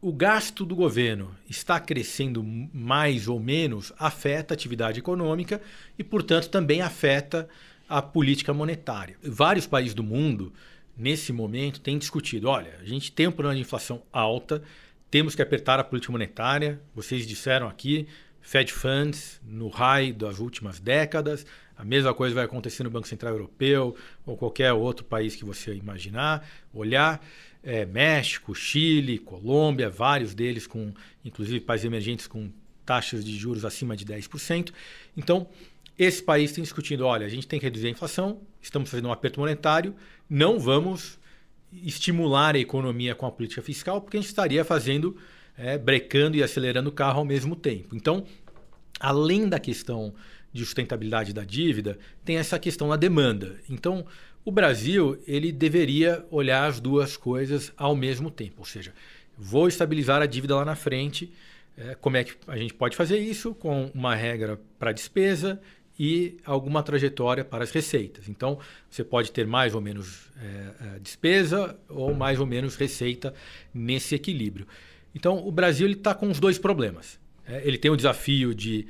[0.00, 5.62] o gasto do governo está crescendo mais ou menos, afeta a atividade econômica
[5.96, 7.48] e, portanto, também afeta
[7.88, 9.16] a política monetária.
[9.22, 10.52] Vários países do mundo,
[10.96, 14.62] nesse momento, têm discutido: olha, a gente tem um problema de inflação alta,
[15.08, 16.80] temos que apertar a política monetária.
[16.94, 18.08] Vocês disseram aqui,
[18.40, 21.46] Fed Funds no high das últimas décadas,
[21.82, 25.74] a mesma coisa vai acontecer no Banco Central Europeu ou qualquer outro país que você
[25.74, 27.20] imaginar, olhar.
[27.60, 30.92] É, México, Chile, Colômbia, vários deles com,
[31.24, 32.50] inclusive países emergentes com
[32.86, 34.72] taxas de juros acima de 10%.
[35.16, 35.48] Então,
[35.98, 39.12] esse país tem discutindo, olha, a gente tem que reduzir a inflação, estamos fazendo um
[39.12, 39.94] aperto monetário,
[40.30, 41.18] não vamos
[41.72, 45.16] estimular a economia com a política fiscal, porque a gente estaria fazendo,
[45.56, 47.96] é, brecando e acelerando o carro ao mesmo tempo.
[47.96, 48.24] Então,
[49.00, 50.14] além da questão
[50.52, 53.58] de sustentabilidade da dívida, tem essa questão da demanda.
[53.70, 54.04] Então,
[54.44, 58.92] o Brasil ele deveria olhar as duas coisas ao mesmo tempo, ou seja,
[59.36, 61.32] vou estabilizar a dívida lá na frente.
[61.76, 63.54] É, como é que a gente pode fazer isso?
[63.54, 65.60] Com uma regra para despesa
[65.98, 68.28] e alguma trajetória para as receitas.
[68.28, 68.58] Então,
[68.90, 73.32] você pode ter mais ou menos é, é despesa ou mais ou menos receita
[73.72, 74.66] nesse equilíbrio.
[75.14, 77.20] Então, o Brasil está com os dois problemas.
[77.46, 78.86] É, ele tem o desafio de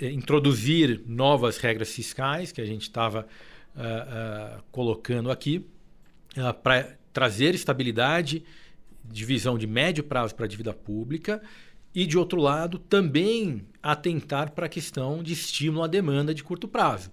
[0.00, 3.26] introduzir novas regras fiscais que a gente estava
[3.74, 5.64] uh, uh, colocando aqui
[6.36, 8.44] uh, para trazer estabilidade,
[9.04, 11.42] divisão de médio prazo para a dívida pública
[11.94, 16.66] e, de outro lado, também atentar para a questão de estímulo à demanda de curto
[16.66, 17.10] prazo.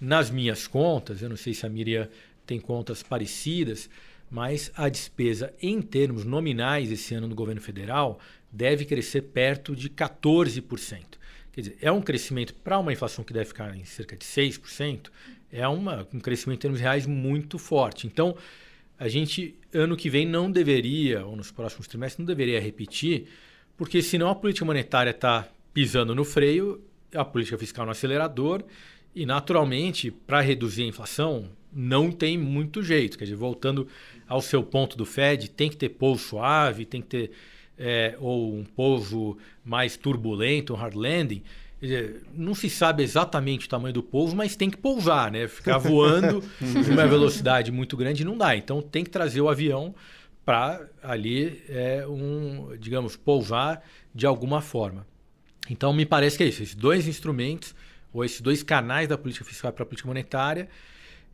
[0.00, 2.08] Nas minhas contas, eu não sei se a Miriam
[2.44, 3.88] tem contas parecidas,
[4.30, 8.18] mas a despesa em termos nominais esse ano no governo federal
[8.50, 11.23] deve crescer perto de 14%.
[11.54, 15.08] Quer dizer, é um crescimento para uma inflação que deve ficar em cerca de 6%,
[15.52, 18.08] é uma, um crescimento em termos reais muito forte.
[18.08, 18.36] Então,
[18.98, 23.28] a gente, ano que vem, não deveria, ou nos próximos trimestres, não deveria repetir,
[23.76, 26.82] porque senão a política monetária está pisando no freio,
[27.14, 28.64] a política fiscal no acelerador,
[29.14, 33.16] e naturalmente, para reduzir a inflação, não tem muito jeito.
[33.16, 33.86] Quer dizer, voltando
[34.26, 37.30] ao seu ponto do Fed, tem que ter pouso suave, tem que ter
[37.78, 41.42] é, ou um pouso mais turbulento, um hard landing,
[42.32, 45.46] não se sabe exatamente o tamanho do pouso, mas tem que pousar, né?
[45.48, 48.56] Ficar voando em uma velocidade muito grande não dá.
[48.56, 49.94] Então tem que trazer o avião
[50.44, 53.82] para ali é, um, digamos, pousar
[54.14, 55.06] de alguma forma.
[55.68, 57.74] Então me parece que é isso, esses dois instrumentos
[58.12, 60.68] ou esses dois canais da política fiscal para a política monetária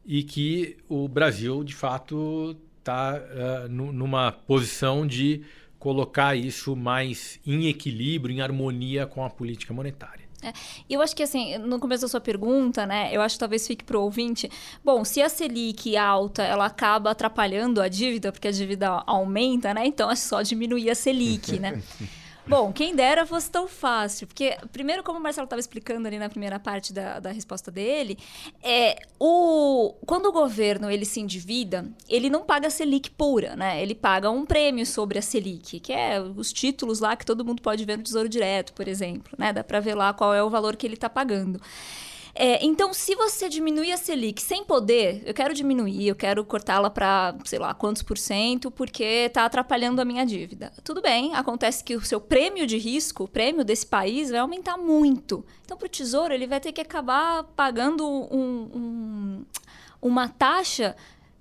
[0.06, 5.42] e que o Brasil de fato está uh, numa posição de
[5.80, 10.28] colocar isso mais em equilíbrio, em harmonia com a política monetária.
[10.42, 10.52] É,
[10.88, 13.66] e eu acho que, assim, no começo da sua pergunta, né, eu acho que talvez
[13.66, 14.50] fique para o ouvinte,
[14.84, 19.86] bom, se a Selic alta, ela acaba atrapalhando a dívida, porque a dívida aumenta, né,
[19.86, 21.82] então é só diminuir a Selic, né.
[22.50, 24.26] Bom, quem dera fosse tão fácil.
[24.26, 28.18] Porque, primeiro, como o Marcelo estava explicando ali na primeira parte da, da resposta dele,
[28.60, 33.80] é o quando o governo ele se endivida, ele não paga a Selic pura, né?
[33.80, 37.62] Ele paga um prêmio sobre a Selic, que é os títulos lá que todo mundo
[37.62, 39.52] pode ver no Tesouro Direto, por exemplo, né?
[39.52, 41.60] Dá para ver lá qual é o valor que ele está pagando.
[42.34, 46.88] É, então, se você diminuir a Selic sem poder, eu quero diminuir, eu quero cortá-la
[46.88, 50.72] para, sei lá, quantos por cento, porque está atrapalhando a minha dívida.
[50.84, 54.76] Tudo bem, acontece que o seu prêmio de risco, o prêmio desse país, vai aumentar
[54.76, 55.44] muito.
[55.64, 59.44] Então, para o Tesouro, ele vai ter que acabar pagando um, um,
[60.00, 60.96] uma taxa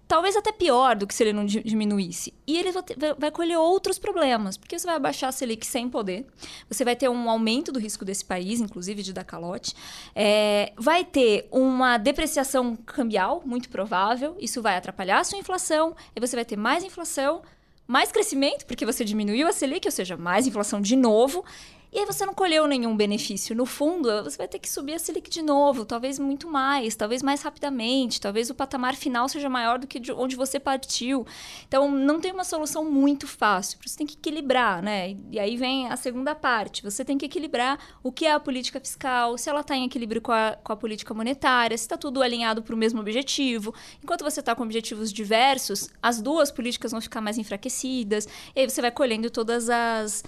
[0.09, 2.33] talvez até pior do que se ele não diminuísse.
[2.47, 5.87] E ele vai, ter, vai, colher outros problemas, porque você vai abaixar a Selic sem
[5.87, 6.25] poder,
[6.67, 9.75] você vai ter um aumento do risco desse país, inclusive de dar calote,
[10.15, 16.19] é, vai ter uma depreciação cambial, muito provável, isso vai atrapalhar a sua inflação, e
[16.19, 17.43] você vai ter mais inflação,
[17.85, 21.45] mais crescimento, porque você diminuiu a Selic, ou seja, mais inflação de novo,
[21.91, 23.55] e aí você não colheu nenhum benefício.
[23.55, 27.23] No fundo, você vai ter que subir a Selic de novo, talvez muito mais, talvez
[27.23, 31.25] mais rapidamente, talvez o patamar final seja maior do que de onde você partiu.
[31.67, 33.79] Então, não tem uma solução muito fácil.
[33.83, 35.17] Você tem que equilibrar, né?
[35.31, 36.83] E aí vem a segunda parte.
[36.83, 40.21] Você tem que equilibrar o que é a política fiscal, se ela está em equilíbrio
[40.21, 43.73] com a, com a política monetária, se está tudo alinhado para o mesmo objetivo.
[44.03, 48.27] Enquanto você está com objetivos diversos, as duas políticas vão ficar mais enfraquecidas.
[48.55, 50.23] E aí você vai colhendo todas as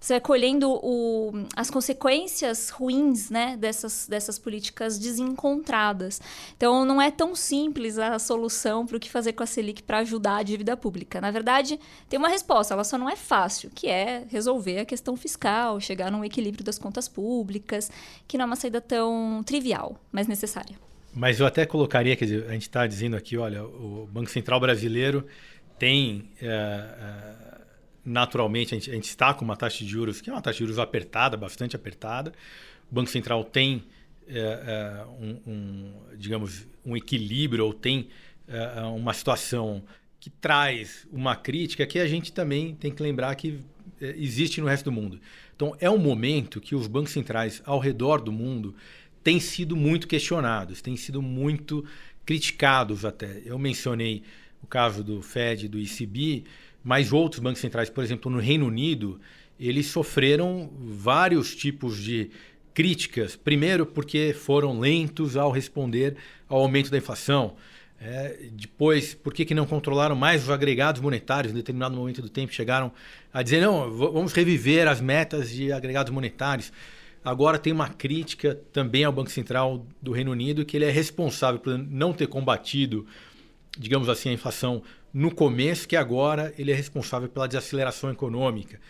[0.00, 6.20] você vai colhendo o, as consequências ruins né, dessas, dessas políticas desencontradas.
[6.56, 9.98] Então, não é tão simples a solução para o que fazer com a Selic para
[9.98, 11.20] ajudar a dívida pública.
[11.20, 15.16] Na verdade, tem uma resposta, ela só não é fácil, que é resolver a questão
[15.16, 17.90] fiscal, chegar num equilíbrio das contas públicas,
[18.26, 20.76] que não é uma saída tão trivial, mas necessária.
[21.12, 24.60] Mas eu até colocaria, quer dizer, a gente está dizendo aqui, olha, o Banco Central
[24.60, 25.26] brasileiro
[25.78, 26.30] tem.
[26.40, 27.39] Uh, uh,
[28.10, 30.58] naturalmente, a gente, a gente, está com uma taxa de juros que é uma taxa
[30.58, 32.32] de juros apertada, bastante apertada.
[32.90, 33.84] O Banco Central tem,
[34.28, 38.08] é, é, um, um, digamos, um equilíbrio ou tem
[38.48, 39.82] é, uma situação
[40.18, 43.60] que traz uma crítica que a gente também tem que lembrar que
[44.00, 45.20] existe no resto do mundo.
[45.54, 48.74] Então, é um momento que os bancos centrais ao redor do mundo
[49.22, 51.84] têm sido muito questionados, têm sido muito
[52.24, 53.42] criticados até.
[53.44, 54.22] Eu mencionei
[54.62, 56.44] o caso do Fed do ECB,
[56.82, 59.20] mas outros bancos centrais, por exemplo, no Reino Unido,
[59.58, 62.30] eles sofreram vários tipos de
[62.72, 63.36] críticas.
[63.36, 66.16] Primeiro, porque foram lentos ao responder
[66.48, 67.54] ao aumento da inflação.
[68.00, 71.52] É, depois, por que, que não controlaram mais os agregados monetários?
[71.52, 72.90] Em determinado momento do tempo, chegaram
[73.32, 76.72] a dizer: não, vamos reviver as metas de agregados monetários.
[77.22, 81.60] Agora tem uma crítica também ao Banco Central do Reino Unido, que ele é responsável
[81.60, 83.06] por não ter combatido,
[83.78, 88.80] digamos assim, a inflação no começo, que agora ele é responsável pela desaceleração econômica.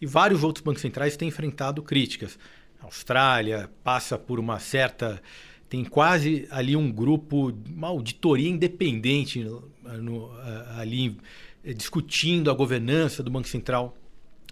[0.00, 2.38] E vários outros bancos centrais têm enfrentado críticas.
[2.80, 5.20] A Austrália passa por uma certa.
[5.68, 9.44] Tem quase ali um grupo, uma auditoria independente
[9.84, 10.30] no,
[10.76, 11.16] ali
[11.76, 13.96] discutindo a governança do Banco Central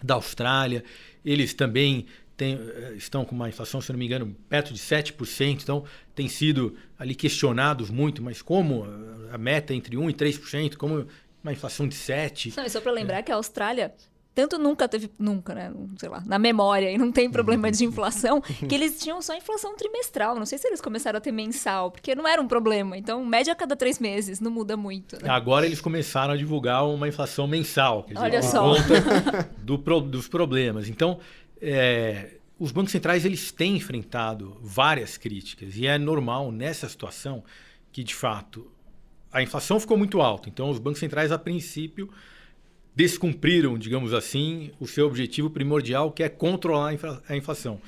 [0.03, 0.85] da Austrália.
[1.25, 2.07] Eles também
[2.38, 5.85] eh, estão com uma inflação, se não me engano, perto de 7%, então
[6.16, 8.87] têm sido ali questionados muito, mas como
[9.31, 11.07] a meta é entre 1% e 3%, como
[11.44, 12.57] uma inflação de 7%.
[12.57, 13.22] Não, e só para lembrar é.
[13.22, 13.94] que a Austrália
[14.35, 15.72] tanto nunca teve, nunca, né?
[15.96, 19.74] Sei lá, na memória e não tem problema de inflação, que eles tinham só inflação
[19.76, 20.37] trimestral.
[20.37, 22.98] Não sei se eles começaram a ter mensal, porque não era um problema.
[22.98, 25.16] Então, média a cada três meses, não muda muito.
[25.22, 25.31] Né?
[25.31, 28.02] Agora eles começaram a divulgar uma inflação mensal.
[28.05, 28.74] Quer dizer, Olha só.
[28.74, 30.87] Conta do, dos problemas.
[30.87, 31.18] Então,
[31.59, 37.45] é, os bancos centrais eles têm enfrentado várias críticas e é normal nessa situação
[37.92, 38.71] que de fato
[39.31, 40.49] a inflação ficou muito alta.
[40.49, 42.11] Então os bancos centrais a princípio
[42.95, 46.97] descumpriram, digamos assim, o seu objetivo primordial que é controlar
[47.29, 47.81] a inflação.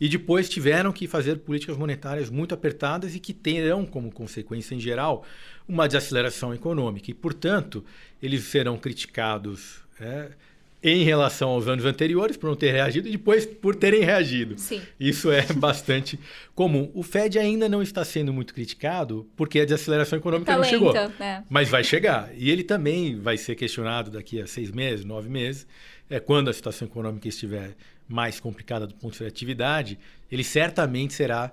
[0.00, 4.80] E depois tiveram que fazer políticas monetárias muito apertadas e que terão como consequência, em
[4.80, 5.24] geral,
[5.68, 7.10] uma desaceleração econômica.
[7.10, 7.84] E, portanto,
[8.20, 10.32] eles serão criticados é,
[10.84, 14.58] em relação aos anos anteriores por não ter reagido e depois por terem reagido.
[14.58, 14.82] Sim.
[15.00, 16.20] Isso é bastante
[16.54, 16.90] comum.
[16.92, 20.70] O Fed ainda não está sendo muito criticado porque a desaceleração econômica tá não lenta,
[20.70, 20.94] chegou.
[20.94, 21.42] É.
[21.48, 22.30] Mas vai chegar.
[22.36, 25.66] E ele também vai ser questionado daqui a seis meses, nove meses,
[26.10, 27.74] é, quando a situação econômica estiver
[28.06, 29.98] mais complicada do ponto de atividade,
[30.30, 31.50] ele certamente será,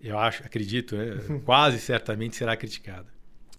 [0.00, 3.17] eu acho, acredito, é, quase certamente será criticado.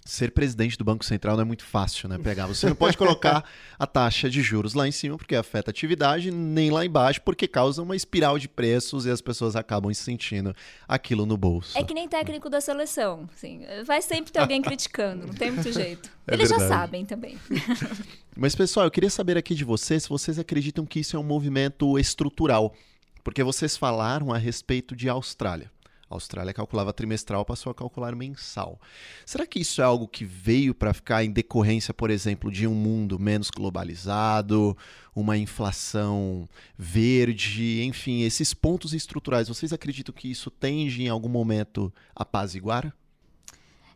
[0.09, 2.17] Ser presidente do Banco Central não é muito fácil, né?
[2.17, 2.47] Pegar.
[2.47, 3.43] Você não pode colocar
[3.77, 7.47] a taxa de juros lá em cima porque afeta a atividade, nem lá embaixo porque
[7.47, 10.55] causa uma espiral de preços e as pessoas acabam sentindo
[10.87, 11.77] aquilo no bolso.
[11.77, 15.71] É que nem técnico da seleção, assim, vai sempre ter alguém criticando, não tem muito
[15.71, 16.09] jeito.
[16.29, 16.69] É Eles verdade.
[16.69, 17.39] já sabem também.
[18.37, 21.23] Mas pessoal, eu queria saber aqui de vocês se vocês acreditam que isso é um
[21.23, 22.75] movimento estrutural,
[23.23, 25.71] porque vocês falaram a respeito de Austrália.
[26.09, 28.81] A Austrália calculava trimestral, passou a calcular mensal.
[29.25, 32.73] Será que isso é algo que veio para ficar em decorrência, por exemplo, de um
[32.73, 34.75] mundo menos globalizado,
[35.15, 39.47] uma inflação verde, enfim, esses pontos estruturais?
[39.47, 42.91] Vocês acreditam que isso tende em algum momento a apaziguar?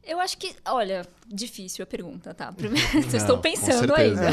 [0.04, 2.52] Eu acho que, olha, difícil a pergunta, tá?
[2.54, 4.30] Primeiro, eu estou pensando ainda.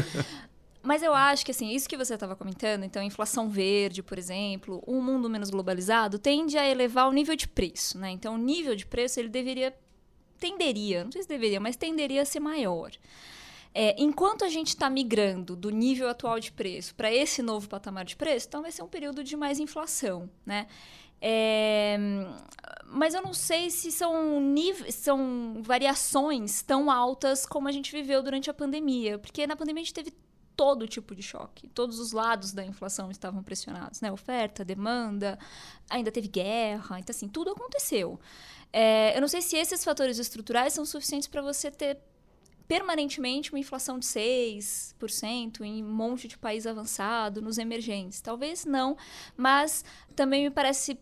[0.84, 4.84] Mas eu acho que, assim, isso que você estava comentando, então, inflação verde, por exemplo,
[4.86, 8.10] um mundo menos globalizado, tende a elevar o nível de preço, né?
[8.10, 9.74] Então, o nível de preço, ele deveria,
[10.38, 12.90] tenderia, não sei se deveria, mas tenderia a ser maior.
[13.72, 18.04] É, enquanto a gente está migrando do nível atual de preço para esse novo patamar
[18.04, 20.66] de preço, então vai ser um período de mais inflação, né?
[21.18, 21.96] É,
[22.84, 24.12] mas eu não sei se são,
[24.90, 29.84] são variações tão altas como a gente viveu durante a pandemia, porque na pandemia a
[29.84, 30.12] gente teve
[30.56, 31.68] todo tipo de choque.
[31.68, 34.10] Todos os lados da inflação estavam pressionados, né?
[34.12, 35.38] Oferta, demanda,
[35.88, 38.18] ainda teve guerra, então assim, tudo aconteceu.
[38.72, 41.98] É, eu não sei se esses fatores estruturais são suficientes para você ter
[42.66, 48.20] permanentemente uma inflação de 6% em um monte de país avançado, nos emergentes.
[48.20, 48.96] Talvez não,
[49.36, 49.84] mas
[50.16, 50.98] também me parece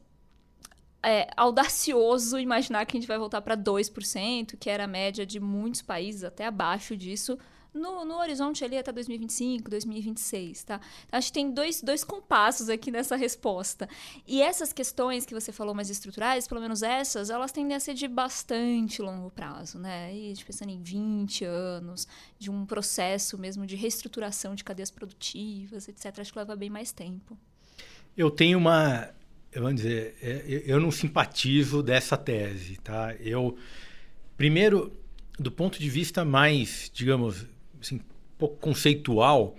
[1.03, 5.41] é, audacioso imaginar que a gente vai voltar para 2%, que era a média de
[5.41, 7.39] muitos países, até abaixo disso,
[7.75, 10.81] no, no horizonte ali até 2025, 2026, tá?
[11.11, 13.89] Acho que tem dois, dois compassos aqui nessa resposta.
[14.27, 17.95] E essas questões que você falou mais estruturais, pelo menos essas, elas tendem a ser
[17.95, 20.15] de bastante longo prazo, né?
[20.15, 22.07] E pensando em 20 anos,
[22.39, 26.19] de um processo mesmo de reestruturação de cadeias produtivas, etc.
[26.19, 27.39] Acho que leva bem mais tempo.
[28.17, 29.09] Eu tenho uma.
[29.55, 33.15] Vamos dizer, é, eu não simpatizo dessa tese, tá?
[33.17, 33.57] Eu.
[34.37, 34.93] Primeiro,
[35.39, 37.47] do ponto de vista mais, digamos,
[37.83, 38.01] assim,
[38.39, 39.57] pouco conceitual,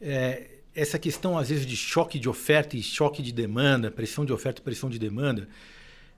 [0.00, 4.32] é, essa questão, às vezes, de choque de oferta e choque de demanda, pressão de
[4.32, 5.48] oferta e pressão de demanda,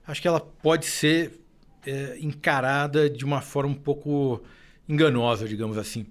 [0.07, 1.39] acho que ela pode ser
[1.85, 4.41] é, encarada de uma forma um pouco
[4.87, 6.05] enganosa, digamos assim.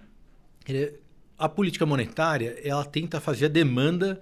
[0.68, 0.92] É,
[1.38, 4.20] a política monetária, ela tenta fazer a demanda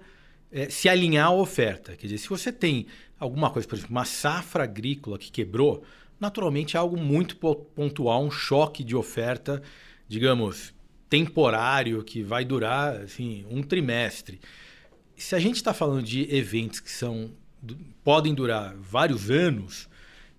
[0.51, 1.95] é, se alinhar à oferta.
[1.95, 2.87] Quer dizer, se você tem
[3.19, 5.83] alguma coisa, por exemplo, uma safra agrícola que quebrou,
[6.19, 9.61] naturalmente é algo muito pontual, um choque de oferta,
[10.07, 10.73] digamos,
[11.13, 14.41] temporário, que vai durar assim, um trimestre.
[15.15, 17.29] Se a gente está falando de eventos que são
[18.03, 19.87] podem durar vários anos,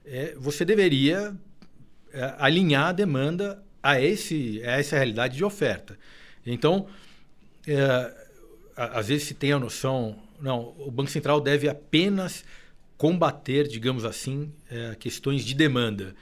[0.05, 1.33] é, você deveria
[2.12, 5.97] é, alinhar a demanda a, esse, a essa realidade de oferta.
[6.45, 6.89] Então,
[7.68, 8.12] é,
[8.77, 12.45] às vezes se tem a noção, não, o Banco Central deve apenas
[12.99, 16.16] combater, digamos assim, é, questões de demanda.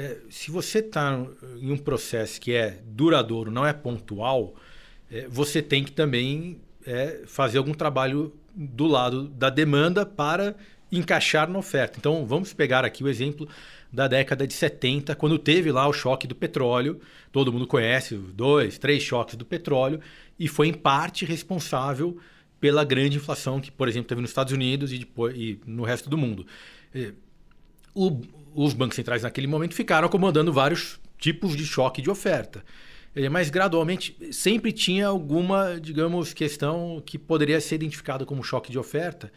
[0.00, 1.26] É, se você está
[1.60, 4.54] em um processo que é duradouro, não é pontual,
[5.12, 10.56] é, você tem que também é, fazer algum trabalho do lado da demanda para
[10.90, 11.98] encaixar na oferta.
[11.98, 13.46] Então, vamos pegar aqui o exemplo
[13.92, 16.98] da década de 70, quando teve lá o choque do petróleo.
[17.30, 20.00] Todo mundo conhece dois, três choques do petróleo
[20.38, 22.16] e foi em parte responsável
[22.58, 26.08] pela grande inflação que, por exemplo, teve nos Estados Unidos e, depois, e no resto
[26.08, 26.46] do mundo.
[27.94, 28.22] O,
[28.54, 32.64] os bancos centrais naquele momento ficaram acomodando vários tipos de choque de oferta.
[33.30, 39.32] Mas gradualmente sempre tinha alguma, digamos, questão que poderia ser identificada como choque de oferta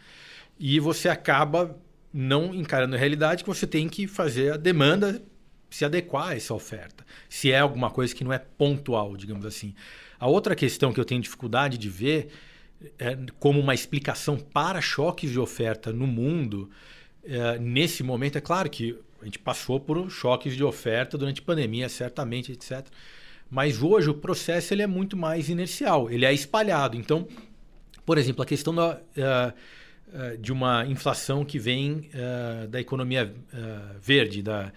[0.58, 1.76] e você acaba
[2.12, 5.20] não encarando a realidade que você tem que fazer a demanda
[5.68, 7.04] se adequar a essa oferta.
[7.28, 9.74] Se é alguma coisa que não é pontual, digamos assim.
[10.20, 12.28] A outra questão que eu tenho dificuldade de ver
[12.96, 16.70] é, como uma explicação para choques de oferta no mundo,
[17.24, 21.44] é, nesse momento, é claro que a gente passou por choques de oferta durante a
[21.44, 22.86] pandemia, certamente, etc.
[23.50, 26.94] Mas hoje o processo ele é muito mais inercial, ele é espalhado.
[26.94, 27.26] Então,
[28.04, 33.98] por exemplo, a questão da, uh, de uma inflação que vem uh, da economia uh,
[33.98, 34.70] verde, da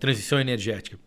[0.00, 0.98] transição energética.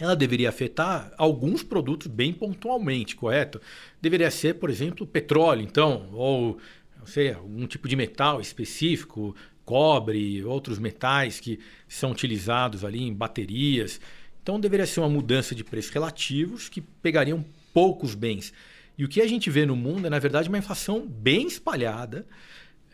[0.00, 3.60] Ela deveria afetar alguns produtos bem pontualmente, correto?
[4.00, 6.58] Deveria ser, por exemplo, petróleo, então, ou
[6.98, 9.36] não sei, algum tipo de metal específico,
[9.68, 14.00] cobre, outros metais que são utilizados ali em baterias.
[14.42, 17.44] Então deveria ser uma mudança de preços relativos que pegariam
[17.74, 18.50] poucos bens.
[18.96, 22.26] E o que a gente vê no mundo é, na verdade, uma inflação bem espalhada,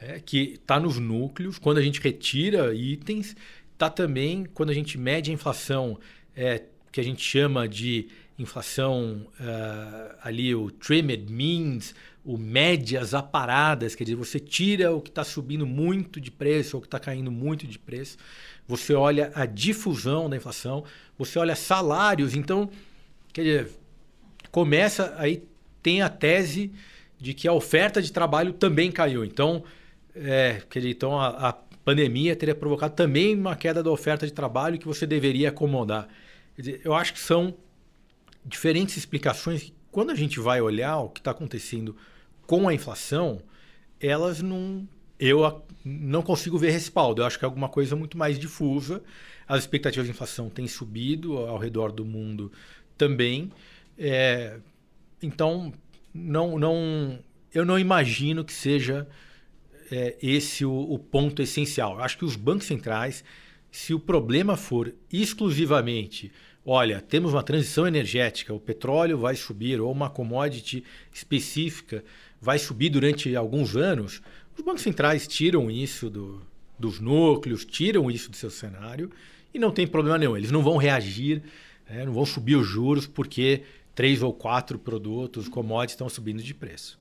[0.00, 1.60] é, que está nos núcleos.
[1.60, 3.36] Quando a gente retira itens,
[3.72, 5.96] está também, quando a gente mede a inflação
[6.34, 6.60] é,
[6.90, 11.94] que a gente chama de inflação uh, ali, o trimmed means,
[12.24, 16.78] o médias aparadas, quer dizer, você tira o que está subindo muito de preço ou
[16.78, 18.16] o que está caindo muito de preço,
[18.66, 20.84] você olha a difusão da inflação,
[21.18, 22.70] você olha salários, então,
[23.32, 23.70] quer dizer,
[24.50, 25.42] começa aí
[25.82, 26.72] tem a tese
[27.20, 29.22] de que a oferta de trabalho também caiu.
[29.22, 29.62] Então,
[30.16, 31.52] é, quer dizer, então a, a
[31.84, 36.08] pandemia teria provocado também uma queda da oferta de trabalho que você deveria acomodar.
[36.56, 37.54] Quer dizer, eu acho que são
[38.42, 39.74] diferentes explicações.
[39.92, 41.94] Quando a gente vai olhar o que está acontecendo
[42.46, 43.40] com a inflação,
[44.00, 44.86] elas não.
[45.18, 47.22] Eu não consigo ver respaldo.
[47.22, 49.02] Eu acho que é alguma coisa muito mais difusa.
[49.46, 52.50] As expectativas de inflação têm subido ao redor do mundo
[52.98, 53.52] também.
[53.96, 54.58] É,
[55.22, 55.72] então,
[56.12, 57.18] não, não,
[57.52, 59.06] eu não imagino que seja
[59.90, 61.94] é, esse o, o, ponto essencial.
[61.94, 63.24] Eu acho que os bancos centrais,
[63.70, 66.32] se o problema for exclusivamente
[66.64, 70.82] olha, temos uma transição energética, o petróleo vai subir, ou uma commodity
[71.12, 72.02] específica
[72.44, 74.20] vai subir durante alguns anos,
[74.56, 76.42] os bancos centrais tiram isso do,
[76.78, 79.10] dos núcleos, tiram isso do seu cenário
[79.52, 80.36] e não tem problema nenhum.
[80.36, 81.42] Eles não vão reagir,
[81.88, 83.62] é, não vão subir os juros porque
[83.94, 87.00] três ou quatro produtos, commodities estão subindo de preço.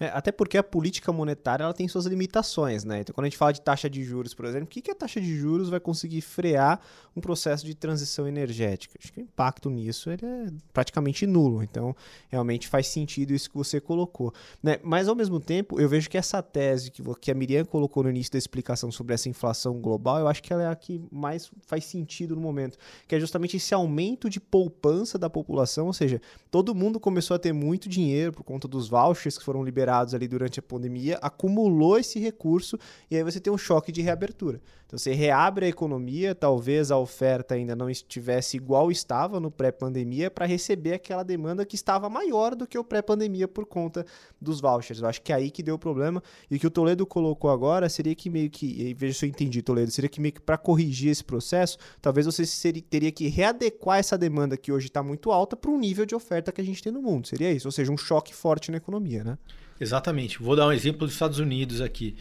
[0.00, 3.00] É, até porque a política monetária ela tem suas limitações, né?
[3.00, 4.94] Então, quando a gente fala de taxa de juros, por exemplo, o que, que a
[4.94, 6.80] taxa de juros vai conseguir frear
[7.16, 8.96] um processo de transição energética?
[9.02, 11.62] Acho que o impacto nisso ele é praticamente nulo.
[11.62, 11.96] Então,
[12.28, 14.32] realmente faz sentido isso que você colocou.
[14.62, 14.78] Né?
[14.84, 18.10] Mas, ao mesmo tempo, eu vejo que essa tese que, que a Miriam colocou no
[18.10, 21.50] início da explicação sobre essa inflação global, eu acho que ela é a que mais
[21.66, 22.78] faz sentido no momento,
[23.08, 26.20] que é justamente esse aumento de poupança da população, ou seja,
[26.50, 30.28] todo mundo começou a ter muito dinheiro por conta dos vouchers que foram liberados ali
[30.28, 32.78] durante a pandemia, acumulou esse recurso
[33.10, 34.60] e aí você tem um choque de reabertura.
[34.88, 40.30] Então você reabre a economia, talvez a oferta ainda não estivesse igual estava no pré-pandemia
[40.30, 44.06] para receber aquela demanda que estava maior do que o pré-pandemia por conta
[44.40, 45.02] dos vouchers.
[45.02, 47.50] Eu acho que é aí que deu o problema e o que o Toledo colocou
[47.50, 50.56] agora seria que meio que, veja se eu entendi, Toledo, seria que meio que para
[50.56, 55.30] corrigir esse processo, talvez você seria, teria que readequar essa demanda que hoje está muito
[55.30, 57.28] alta para um nível de oferta que a gente tem no mundo.
[57.28, 59.36] Seria isso, ou seja, um choque forte na economia, né?
[59.80, 60.40] Exatamente.
[60.40, 62.16] Vou dar um exemplo dos Estados Unidos aqui.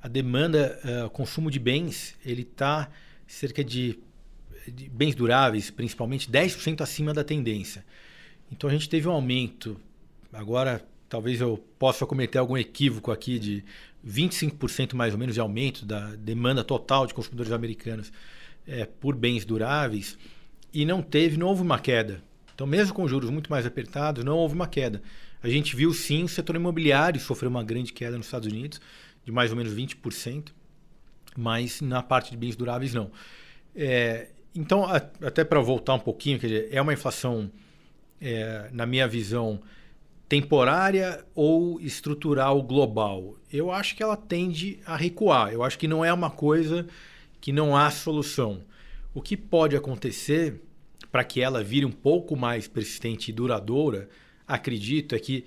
[0.00, 2.90] A demanda, uh, consumo de bens, ele está
[3.26, 3.98] cerca de,
[4.66, 7.84] de, bens duráveis, principalmente 10% acima da tendência.
[8.50, 9.80] Então a gente teve um aumento.
[10.32, 13.64] Agora, talvez eu possa cometer algum equívoco aqui de
[14.06, 18.12] 25% mais ou menos de aumento da demanda total de consumidores americanos
[18.66, 20.18] é, por bens duráveis
[20.72, 22.22] e não teve, não houve uma queda.
[22.54, 25.02] Então, mesmo com juros muito mais apertados, não houve uma queda.
[25.42, 28.80] A gente viu sim o setor imobiliário sofrer uma grande queda nos Estados Unidos,
[29.24, 30.52] de mais ou menos 20%,
[31.36, 33.10] mas na parte de bens duráveis não.
[33.74, 37.50] É, então, a, até para voltar um pouquinho, quer dizer, é uma inflação,
[38.20, 39.60] é, na minha visão,
[40.28, 43.36] temporária ou estrutural global?
[43.52, 45.52] Eu acho que ela tende a recuar.
[45.52, 46.86] Eu acho que não é uma coisa
[47.40, 48.62] que não há solução.
[49.12, 50.62] O que pode acontecer
[51.10, 54.08] para que ela vire um pouco mais persistente e duradoura
[54.46, 55.44] acredito é que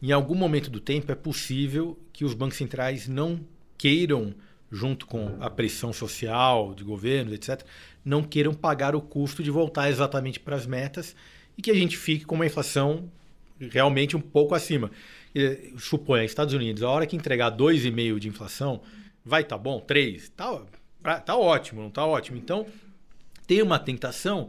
[0.00, 3.40] em algum momento do tempo é possível que os bancos centrais não
[3.76, 4.34] queiram,
[4.70, 7.64] junto com a pressão social de governos, etc.,
[8.04, 11.16] não queiram pagar o custo de voltar exatamente para as metas
[11.56, 13.10] e que a gente fique com uma inflação
[13.58, 14.90] realmente um pouco acima.
[15.76, 18.82] Suponha, Estados Unidos, a hora que entregar 2,5% de inflação,
[19.24, 19.80] vai estar tá bom?
[19.80, 20.30] 3%?
[21.02, 22.38] Tá, tá ótimo, não tá ótimo.
[22.38, 22.66] Então,
[23.46, 24.48] tem uma tentação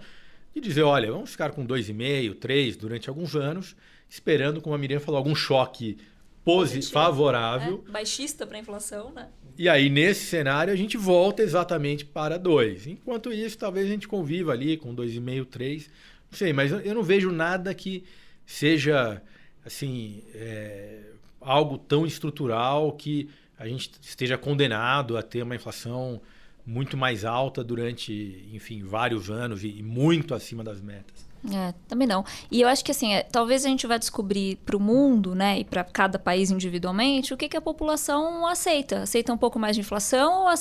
[0.53, 3.75] de dizer, olha, vamos ficar com 2,5%, 3% durante alguns anos
[4.09, 5.97] esperando, como a Miriam falou, algum choque
[6.43, 7.83] positivo, favorável.
[7.87, 9.29] É, baixista para a inflação, né?
[9.57, 12.87] E aí, nesse cenário, a gente volta exatamente para 2.
[12.87, 15.89] Enquanto isso, talvez a gente conviva ali com 2,5, 3.
[16.31, 18.03] Não sei, mas eu não vejo nada que
[18.45, 19.21] seja
[19.65, 21.01] assim é,
[21.41, 26.21] algo tão estrutural que a gente esteja condenado a ter uma inflação
[26.65, 31.27] muito mais alta durante, enfim, vários anos e muito acima das metas.
[31.53, 32.25] É, também não.
[32.51, 35.59] E eu acho que assim, é, talvez a gente vai descobrir para o mundo, né,
[35.59, 39.03] e para cada país individualmente, o que, que a população aceita.
[39.03, 40.53] Aceita um pouco mais de inflação ou,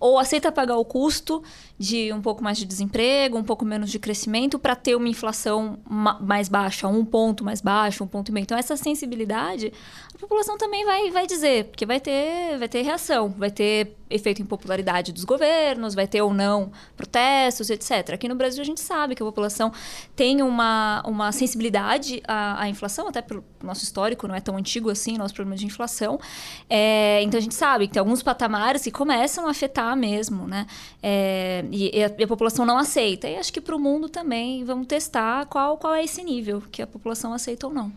[0.00, 1.42] ou aceita pagar o custo
[1.78, 5.78] de um pouco mais de desemprego, um pouco menos de crescimento para ter uma inflação
[5.88, 8.44] ma mais baixa, um ponto mais baixo, um ponto e meio.
[8.44, 9.72] Então essa sensibilidade,
[10.14, 14.40] a população também vai, vai dizer, porque vai ter, vai ter reação, vai ter efeito
[14.40, 18.14] em popularidade dos governos, vai ter ou não protestos, etc.
[18.14, 19.72] Aqui no Brasil a gente sabe que a população
[20.16, 24.88] tem uma, uma sensibilidade à, à inflação, até pelo nosso histórico não é tão antigo
[24.88, 26.18] assim, nosso problema de inflação.
[26.70, 30.66] É, então a gente sabe que tem alguns patamares que começam a afetar mesmo, né?
[31.02, 33.28] É, e, e, a, e, a, população não aceita.
[33.28, 36.80] E acho que para o mundo também vamos testar qual, qual é esse nível que
[36.80, 37.92] a população aceita ou não.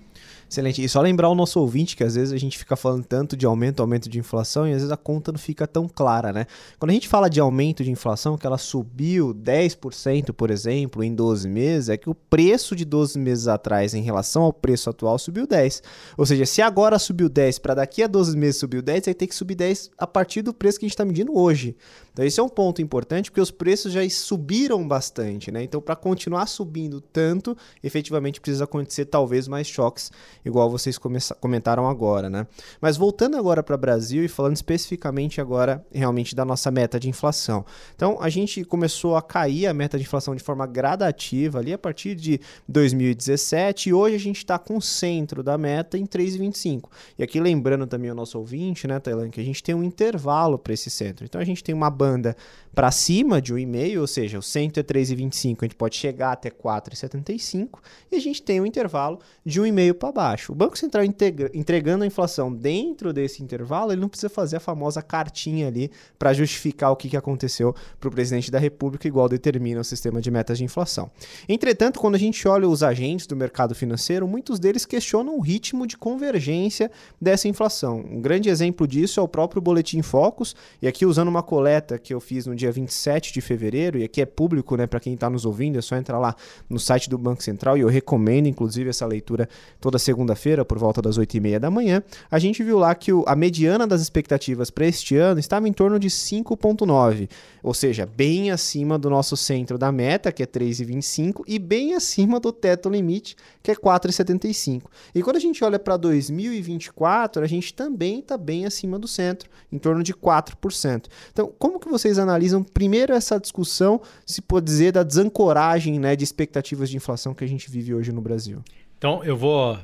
[0.50, 0.84] Excelente.
[0.84, 3.46] E só lembrar o nosso ouvinte que às vezes a gente fica falando tanto de
[3.46, 6.48] aumento, aumento de inflação e às vezes a conta não fica tão clara, né?
[6.80, 11.14] Quando a gente fala de aumento de inflação, que ela subiu 10%, por exemplo, em
[11.14, 15.20] 12 meses, é que o preço de 12 meses atrás em relação ao preço atual
[15.20, 15.84] subiu 10.
[16.18, 19.28] Ou seja, se agora subiu 10 para daqui a 12 meses subiu 10, aí tem
[19.28, 21.76] que subir 10 a partir do preço que a gente está medindo hoje.
[22.12, 25.64] Então esse é um ponto importante porque os preços já subiram bastante, né?
[25.64, 30.12] Então para continuar subindo tanto, efetivamente precisa acontecer talvez mais choques,
[30.44, 30.98] igual vocês
[31.40, 32.48] comentaram agora, né?
[32.80, 37.10] Mas voltando agora para o Brasil e falando especificamente agora realmente da nossa meta de
[37.10, 37.66] inflação.
[37.96, 41.78] Então a gente começou a cair a meta de inflação de forma gradativa ali a
[41.78, 46.90] partir de 2017 e hoje a gente está com o centro da meta em 3,25.
[47.18, 50.58] E aqui lembrando também o nosso ouvinte, né, Tailan, que a gente tem um intervalo
[50.58, 51.26] para esse centro.
[51.26, 52.36] Então a gente tem uma banda
[52.74, 56.50] para cima de 1,5, ou seja, o centro é 3,25, a gente pode chegar até
[56.50, 57.80] 4,75
[58.12, 60.52] e a gente tem um intervalo de 1,5 para baixo.
[60.52, 65.02] O Banco Central entregando a inflação dentro desse intervalo, ele não precisa fazer a famosa
[65.02, 69.82] cartinha ali para justificar o que, que aconteceu para o presidente da República, igual determina
[69.82, 71.10] o sistema de metas de inflação.
[71.48, 75.88] Entretanto, quando a gente olha os agentes do mercado financeiro, muitos deles questionam o ritmo
[75.88, 78.00] de convergência dessa inflação.
[78.00, 82.14] Um grande exemplo disso é o próprio Boletim Focus, e aqui usando uma coleta que
[82.14, 85.30] eu fiz no dia 27 de fevereiro, e aqui é público, né, para quem está
[85.30, 86.36] nos ouvindo, é só entrar lá
[86.70, 89.48] no site do Banco Central, e eu recomendo, inclusive, essa leitura
[89.80, 92.04] toda segunda-feira, por volta das 8 e meia da manhã.
[92.30, 95.74] A gente viu lá que o, a mediana das expectativas para este ano estava em
[95.74, 97.30] torno de 5,9,
[97.64, 102.40] ou seja, bem acima do nosso centro da meta, que é 3,25, e bem acima
[102.40, 104.84] do teto limite, que é 4,75.
[105.14, 109.50] E quando a gente olha para 2024, a gente também está bem acima do centro,
[109.72, 111.06] em torno de 4%.
[111.32, 116.24] Então, como que vocês analisam primeiro essa discussão, se pode dizer, da desancoragem né, de
[116.24, 118.64] expectativas de inflação que a gente vive hoje no Brasil?
[118.98, 119.78] Então, eu vou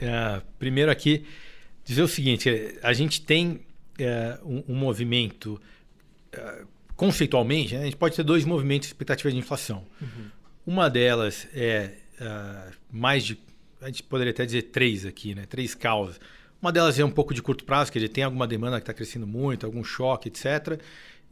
[0.00, 1.24] é, primeiro aqui
[1.84, 3.60] dizer o seguinte: é, a gente tem
[3.98, 5.60] é, um, um, movimento,
[6.32, 6.64] é,
[6.96, 9.84] conceitualmente, né, a gente pode ter dois movimentos de expectativa de inflação.
[10.00, 10.26] Uhum.
[10.66, 13.38] Uma delas é, é mais de,
[13.80, 16.20] a gente poderia até dizer três aqui, né, três causas.
[16.60, 18.94] Uma delas é um pouco de curto prazo, que ele tem alguma demanda que está
[18.94, 20.80] crescendo muito, algum choque, etc.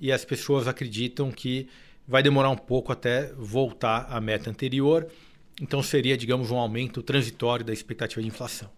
[0.00, 1.68] E as pessoas acreditam que
[2.08, 5.06] vai demorar um pouco até voltar à meta anterior.
[5.60, 8.70] Então seria, digamos, um aumento transitório da expectativa de inflação.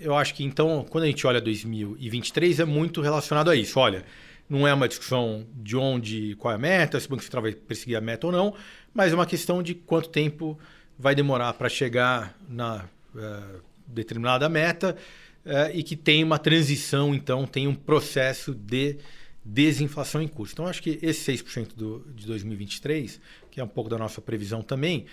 [0.00, 3.78] Eu acho que então, quando a gente olha 2023, é muito relacionado a isso.
[3.78, 4.04] Olha,
[4.48, 7.52] não é uma discussão de onde, qual é a meta, se o Banco Central vai
[7.52, 8.54] perseguir a meta ou não,
[8.92, 10.58] mas é uma questão de quanto tempo
[10.98, 14.96] vai demorar para chegar na uh, determinada meta
[15.44, 18.98] uh, e que tem uma transição, então tem um processo de
[19.44, 20.54] desinflação em curso.
[20.54, 23.20] Então, acho que esse 6% do, de 2023,
[23.50, 25.06] que é um pouco da nossa previsão também,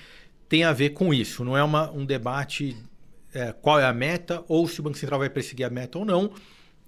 [0.48, 1.44] tem a ver com isso.
[1.44, 2.78] Não é uma, um debate
[3.34, 6.06] é, qual é a meta ou se o Banco Central vai perseguir a meta ou
[6.06, 6.32] não,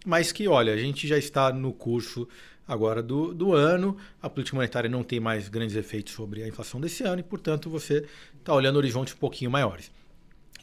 [0.05, 2.27] mas que, olha, a gente já está no curso
[2.67, 6.79] agora do, do ano, a política monetária não tem mais grandes efeitos sobre a inflação
[6.79, 8.05] desse ano e, portanto, você
[8.37, 9.91] está olhando horizontes um pouquinho maiores.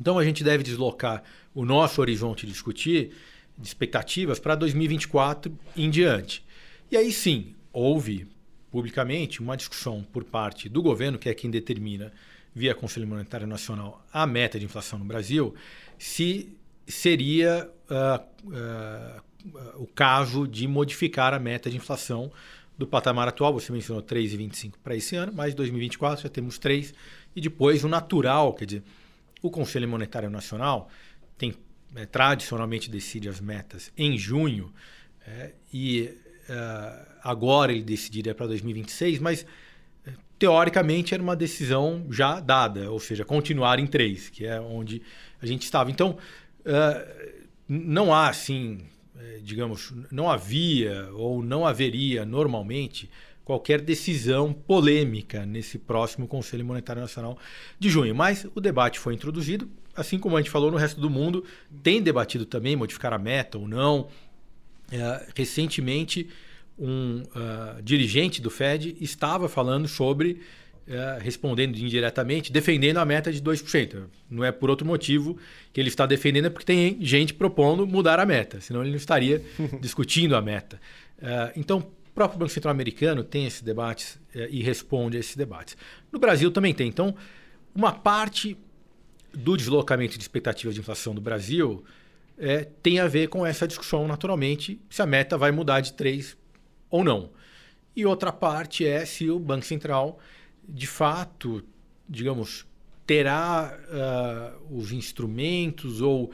[0.00, 1.22] Então, a gente deve deslocar
[1.54, 3.12] o nosso horizonte de discutir
[3.56, 6.42] de expectativas para 2024 em diante.
[6.90, 8.26] E aí sim, houve
[8.70, 12.12] publicamente uma discussão por parte do governo, que é quem determina,
[12.54, 15.54] via Conselho Monetário Nacional, a meta de inflação no Brasil,
[15.96, 16.52] se
[16.86, 22.32] seria uh, uh, o caso de modificar a meta de inflação
[22.76, 23.52] do patamar atual.
[23.52, 26.92] Você mencionou 3,25 para esse ano, mas em 2024 já temos 3.
[27.36, 28.82] E depois o natural, quer dizer,
[29.40, 30.90] o Conselho Monetário Nacional
[31.38, 31.54] tem
[31.94, 34.72] é, tradicionalmente decide as metas em junho
[35.26, 36.10] é, e
[37.22, 39.46] agora ele decidiria para 2026, mas
[40.06, 45.02] é, teoricamente era uma decisão já dada, ou seja, continuar em 3, que é onde
[45.40, 45.90] a gente estava.
[45.90, 46.16] Então,
[46.64, 48.78] é, não há assim,
[49.42, 53.08] digamos, não havia ou não haveria normalmente
[53.50, 57.36] qualquer decisão polêmica nesse próximo Conselho Monetário Nacional
[57.78, 58.14] de junho.
[58.14, 61.44] Mas o debate foi introduzido, assim como a gente falou no resto do mundo,
[61.82, 64.08] tem debatido também modificar a meta ou não.
[64.90, 66.28] É, recentemente,
[66.78, 70.40] um uh, dirigente do Fed estava falando sobre,
[70.88, 74.04] uh, respondendo indiretamente, defendendo a meta de 2%.
[74.28, 75.38] Não é por outro motivo
[75.72, 78.96] que ele está defendendo, é porque tem gente propondo mudar a meta, senão ele não
[78.96, 79.42] estaria
[79.80, 80.80] discutindo a meta.
[81.18, 81.86] Uh, então,
[82.20, 85.74] próprio Banco Central americano tem esses debates é, e responde a esses debates.
[86.12, 86.86] No Brasil também tem.
[86.86, 87.14] Então,
[87.74, 88.58] uma parte
[89.32, 91.82] do deslocamento de expectativas de inflação do Brasil
[92.40, 96.36] é, tem a ver com essa discussão, naturalmente, se a meta vai mudar de 3
[96.88, 97.30] ou não.
[97.94, 100.18] E outra parte é se o Banco Central,
[100.66, 101.62] de fato,
[102.08, 102.66] digamos,
[103.06, 106.32] terá uh, os instrumentos ou uh,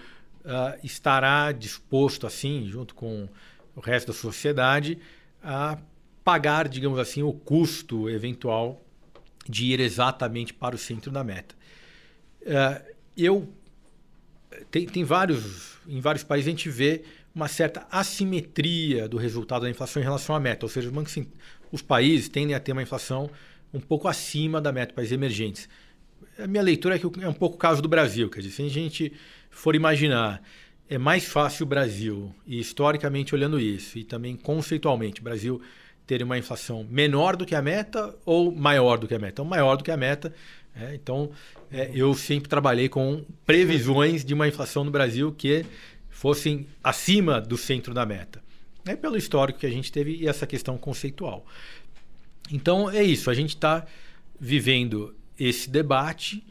[0.85, 3.29] estará disposto, assim, junto com
[3.75, 4.99] o resto da sociedade,
[5.43, 5.79] a
[6.23, 8.81] pagar, digamos assim, o custo eventual
[9.49, 11.55] de ir exatamente para o centro da meta.
[12.43, 13.49] Uh, eu
[14.71, 17.03] tem, tem vários em vários países a gente vê
[17.35, 21.19] uma certa assimetria do resultado da inflação em relação à meta, ou seja, os,
[21.71, 23.31] os países tendem a ter uma inflação
[23.73, 25.69] um pouco acima da meta, países emergentes.
[26.39, 28.63] A minha leitura é que é um pouco o caso do Brasil, quer dizer, se
[28.63, 29.13] a gente
[29.51, 30.43] for imaginar,
[30.89, 35.61] é mais fácil o Brasil, e historicamente olhando isso, e também conceitualmente, o Brasil
[36.07, 39.33] ter uma inflação menor do que a meta ou maior do que a meta?
[39.33, 40.33] Então, maior do que a meta.
[40.75, 41.31] É, então,
[41.71, 45.65] é, eu sempre trabalhei com previsões de uma inflação no Brasil que
[46.09, 48.43] fossem acima do centro da meta.
[48.87, 51.45] É pelo histórico que a gente teve e essa questão conceitual.
[52.51, 53.31] Então, é isso.
[53.31, 53.85] A gente está
[54.39, 56.45] vivendo esse debate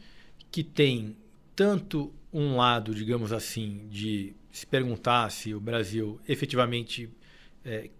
[0.50, 1.16] que tem
[1.54, 7.10] tanto um lado, digamos assim, de se perguntar se o Brasil efetivamente
[7.64, 7.90] é,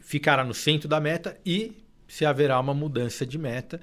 [0.00, 1.72] ficará no centro da meta e
[2.06, 3.80] se haverá uma mudança de meta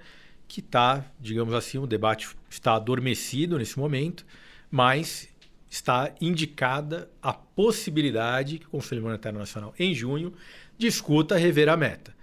[0.48, 4.26] que está, digamos assim, o debate está adormecido nesse momento,
[4.70, 5.30] mas
[5.70, 10.34] está indicada a possibilidade que o Conselho Monetário Nacional, em junho,
[10.78, 12.16] discuta rever a meta.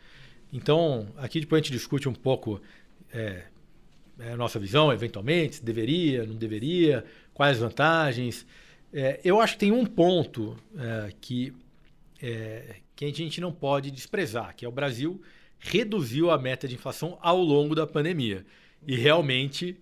[0.52, 2.60] Então, aqui depois a gente discute um pouco
[3.12, 3.44] é,
[4.18, 8.46] é a nossa visão, eventualmente, se deveria, não deveria, quais as vantagens.
[8.92, 11.52] É, eu acho que tem um ponto é, que
[12.22, 15.22] é, que a gente não pode desprezar, que é o Brasil
[15.58, 18.44] reduziu a meta de inflação ao longo da pandemia.
[18.86, 19.76] E realmente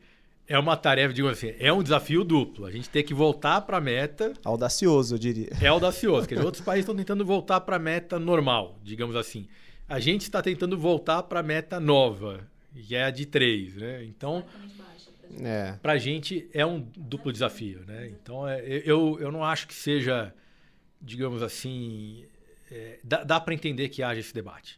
[0.49, 2.65] é uma tarefa, digo assim, é um desafio duplo.
[2.65, 4.33] A gente tem que voltar para a meta.
[4.43, 5.51] Audacioso, eu diria.
[5.61, 6.27] É audacioso.
[6.27, 9.47] Quer dizer, outros países estão tentando voltar para a meta normal, digamos assim.
[9.87, 13.75] A gente está tentando voltar para a meta nova, que é a de 3.
[13.77, 14.05] Né?
[14.05, 14.43] Então,
[15.43, 15.75] é.
[15.83, 17.85] para a gente é um duplo desafio.
[17.87, 18.09] Né?
[18.09, 20.33] Então, é, eu, eu não acho que seja,
[21.01, 22.25] digamos assim,
[22.71, 24.78] é, dá, dá para entender que haja esse debate.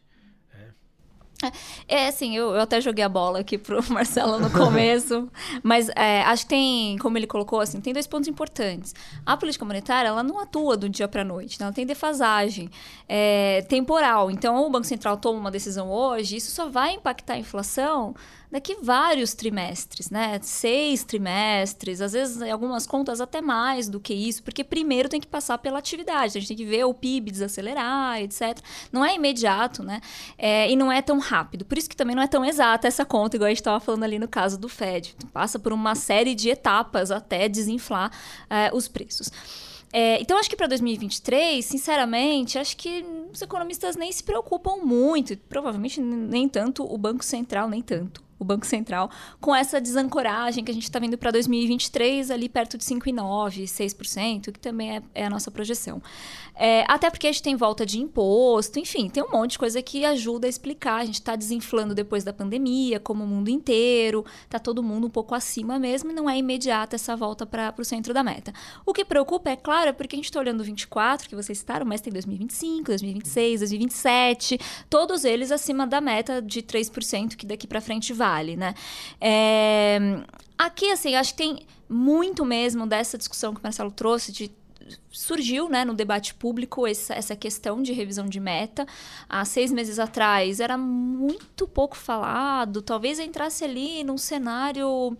[1.87, 5.29] É, assim, eu, eu, até joguei a bola aqui pro Marcelo no começo,
[5.63, 8.93] mas é, acho que tem, como ele colocou, assim, tem dois pontos importantes.
[9.25, 11.65] A política monetária, ela não atua do dia para noite, né?
[11.65, 12.69] ela tem defasagem
[13.07, 14.31] é, temporal.
[14.31, 18.15] Então, o Banco Central toma uma decisão hoje, isso só vai impactar a inflação
[18.51, 20.37] daqui vários trimestres, né?
[20.41, 25.27] Seis trimestres, às vezes algumas contas até mais do que isso, porque primeiro tem que
[25.27, 28.59] passar pela atividade, a gente tem que ver o PIB desacelerar, etc.
[28.91, 30.01] Não é imediato, né?
[30.37, 31.63] É, e não é tão rápido.
[31.63, 34.03] Por isso que também não é tão exata essa conta, igual a gente estava falando
[34.03, 35.15] ali no caso do Fed.
[35.31, 38.11] Passa por uma série de etapas até desinflar
[38.49, 39.31] é, os preços.
[39.93, 45.37] É, então, acho que para 2023, sinceramente, acho que os economistas nem se preocupam muito,
[45.37, 50.71] provavelmente nem tanto o Banco Central, nem tanto o Banco Central, com essa desancoragem que
[50.71, 55.25] a gente está vendo para 2023, ali perto de 5,9%, 6%, que também é, é
[55.25, 56.01] a nossa projeção.
[56.63, 59.81] É, até porque a gente tem volta de imposto, enfim, tem um monte de coisa
[59.81, 60.97] que ajuda a explicar.
[60.97, 65.09] A gente está desinflando depois da pandemia, como o mundo inteiro, está todo mundo um
[65.09, 68.53] pouco acima mesmo, e não é imediata essa volta para o centro da meta.
[68.85, 71.83] O que preocupa, é claro, é porque a gente está olhando 24, que vocês citaram,
[71.83, 77.81] mas tem 2025, 2026, 2027, todos eles acima da meta de 3% que daqui para
[77.81, 78.75] frente vale, né?
[79.19, 79.97] É...
[80.59, 84.60] Aqui, assim, acho que tem muito mesmo dessa discussão que o Marcelo trouxe de
[85.09, 88.85] surgiu né, no debate público essa, essa questão de revisão de meta.
[89.27, 95.17] Há seis meses atrás era muito pouco falado, talvez entrasse ali num cenário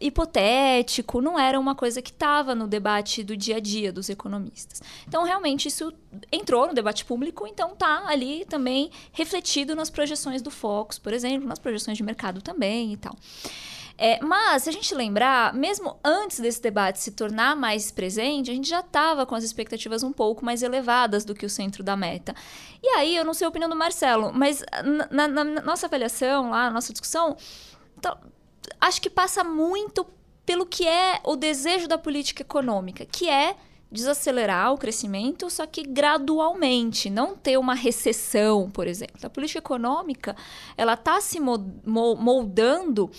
[0.00, 4.82] hipotético, não era uma coisa que estava no debate do dia a dia dos economistas.
[5.06, 5.92] Então, realmente, isso
[6.30, 11.48] entrou no debate público, então está ali também refletido nas projeções do Focus, por exemplo,
[11.48, 13.16] nas projeções de mercado também e tal.
[14.00, 18.54] É, mas, se a gente lembrar, mesmo antes desse debate se tornar mais presente, a
[18.54, 21.96] gente já estava com as expectativas um pouco mais elevadas do que o centro da
[21.96, 22.32] meta.
[22.80, 24.64] E aí, eu não sei a opinião do Marcelo, mas
[25.10, 27.36] na, na, na nossa avaliação, lá, nossa discussão,
[27.98, 28.16] então,
[28.80, 30.06] acho que passa muito
[30.46, 33.56] pelo que é o desejo da política econômica, que é
[33.90, 39.16] desacelerar o crescimento, só que gradualmente, não ter uma recessão, por exemplo.
[39.22, 40.36] A política econômica,
[40.76, 43.10] ela está se moldando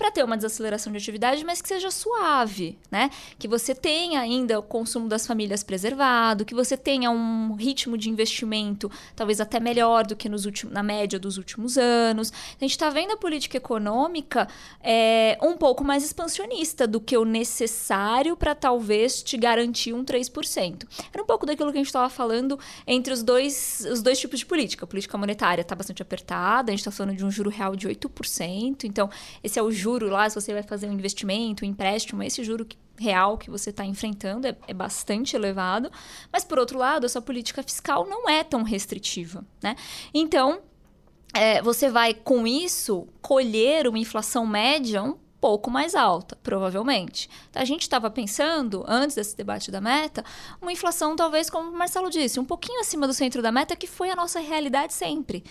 [0.00, 3.10] para ter uma desaceleração de atividade, mas que seja suave, né?
[3.38, 8.08] Que você tenha ainda o consumo das famílias preservado, que você tenha um ritmo de
[8.08, 12.32] investimento talvez até melhor do que nos últimos, na média dos últimos anos.
[12.32, 14.48] A gente está vendo a política econômica
[14.82, 20.88] é, um pouco mais expansionista do que o necessário para talvez te garantir um 3%.
[21.12, 24.38] Era um pouco daquilo que a gente estava falando entre os dois, os dois tipos
[24.38, 24.86] de política.
[24.86, 27.86] A política monetária está bastante apertada, a gente está falando de um juro real de
[27.86, 28.84] 8%.
[28.84, 29.10] Então,
[29.44, 32.66] esse é o juro lá, se você vai fazer um investimento, um empréstimo, esse juro
[32.98, 35.90] real que você está enfrentando é, é, bastante elevado.
[36.32, 39.44] Mas, por outro lado, essa política fiscal não é tão restritiva.
[39.62, 39.74] Né?
[40.12, 40.60] Então,
[41.32, 47.30] é, você vai, com isso, colher uma inflação média um pouco mais alta, provavelmente.
[47.54, 50.22] A gente estava pensando, antes desse debate da meta,
[50.60, 53.86] uma inflação talvez, como o Marcelo disse, um pouquinho acima do centro da meta, que
[53.86, 55.42] foi a nossa realidade sempre.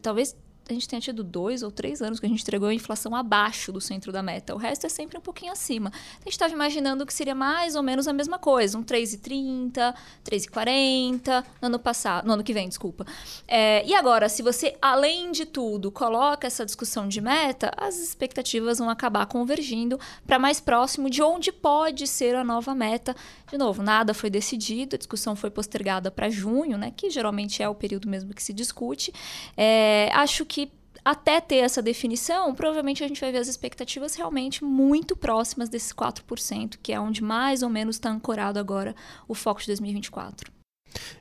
[0.00, 0.34] Talvez
[0.72, 3.72] a gente tenha tido dois ou três anos que a gente entregou a inflação abaixo
[3.72, 4.54] do centro da meta.
[4.54, 5.90] O resto é sempre um pouquinho acima.
[5.90, 9.94] A gente estava imaginando que seria mais ou menos a mesma coisa, um 3,30,
[10.24, 13.06] 3,40 no ano passado, no ano que vem, desculpa.
[13.46, 18.78] É, e agora, se você, além de tudo, coloca essa discussão de meta, as expectativas
[18.78, 23.14] vão acabar convergindo para mais próximo de onde pode ser a nova meta.
[23.50, 27.68] De novo, nada foi decidido, a discussão foi postergada para junho, né, que geralmente é
[27.68, 29.12] o período mesmo que se discute.
[29.56, 30.57] É, acho que
[31.04, 35.92] até ter essa definição, provavelmente a gente vai ver as expectativas realmente muito próximas desses
[35.92, 38.94] 4%, que é onde mais ou menos está ancorado agora
[39.26, 40.57] o foco de 2024.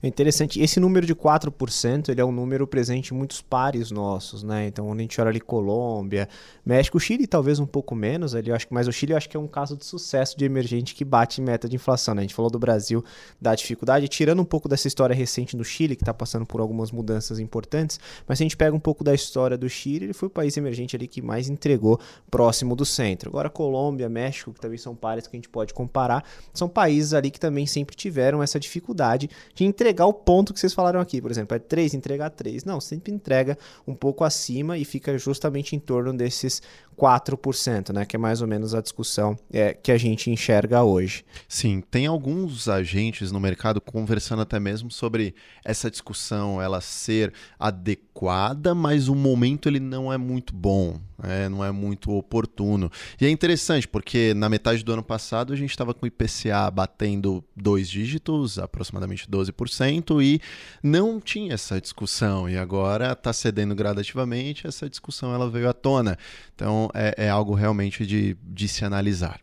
[0.01, 4.43] É interessante, esse número de 4%, ele é um número presente em muitos pares nossos,
[4.43, 4.67] né?
[4.67, 6.27] Então, quando a gente olha ali Colômbia,
[6.65, 9.29] México, Chile talvez um pouco menos ali, eu acho que, mas o Chile eu acho
[9.29, 12.21] que é um caso de sucesso de emergente que bate meta de inflação, né?
[12.21, 13.03] A gente falou do Brasil,
[13.41, 16.91] da dificuldade, tirando um pouco dessa história recente do Chile, que está passando por algumas
[16.91, 20.27] mudanças importantes, mas se a gente pega um pouco da história do Chile, ele foi
[20.27, 21.99] o país emergente ali que mais entregou
[22.29, 23.29] próximo do centro.
[23.29, 27.31] Agora, Colômbia, México, que também são pares que a gente pode comparar, são países ali
[27.31, 31.19] que também sempre tiveram essa dificuldade de entregar o ponto que vocês falaram aqui.
[31.19, 32.63] Por exemplo, é 3, entregar 3.
[32.63, 36.61] Não, sempre entrega um pouco acima e fica justamente em torno desses
[36.97, 38.05] 4%, né?
[38.05, 41.23] Que é mais ou menos a discussão é, que a gente enxerga hoje.
[41.47, 48.73] Sim, tem alguns agentes no mercado conversando até mesmo sobre essa discussão, ela ser adequada,
[48.73, 51.47] mas o momento ele não é muito bom, né?
[51.47, 52.91] não é muito oportuno.
[53.21, 56.71] E é interessante, porque na metade do ano passado a gente estava com o IPCA
[56.71, 60.41] batendo dois dígitos, aproximadamente 12%, e
[60.81, 62.49] não tinha essa discussão.
[62.49, 66.17] E agora está cedendo gradativamente, essa discussão ela veio à tona.
[66.55, 69.39] Então, é, é algo realmente de, de se analisar.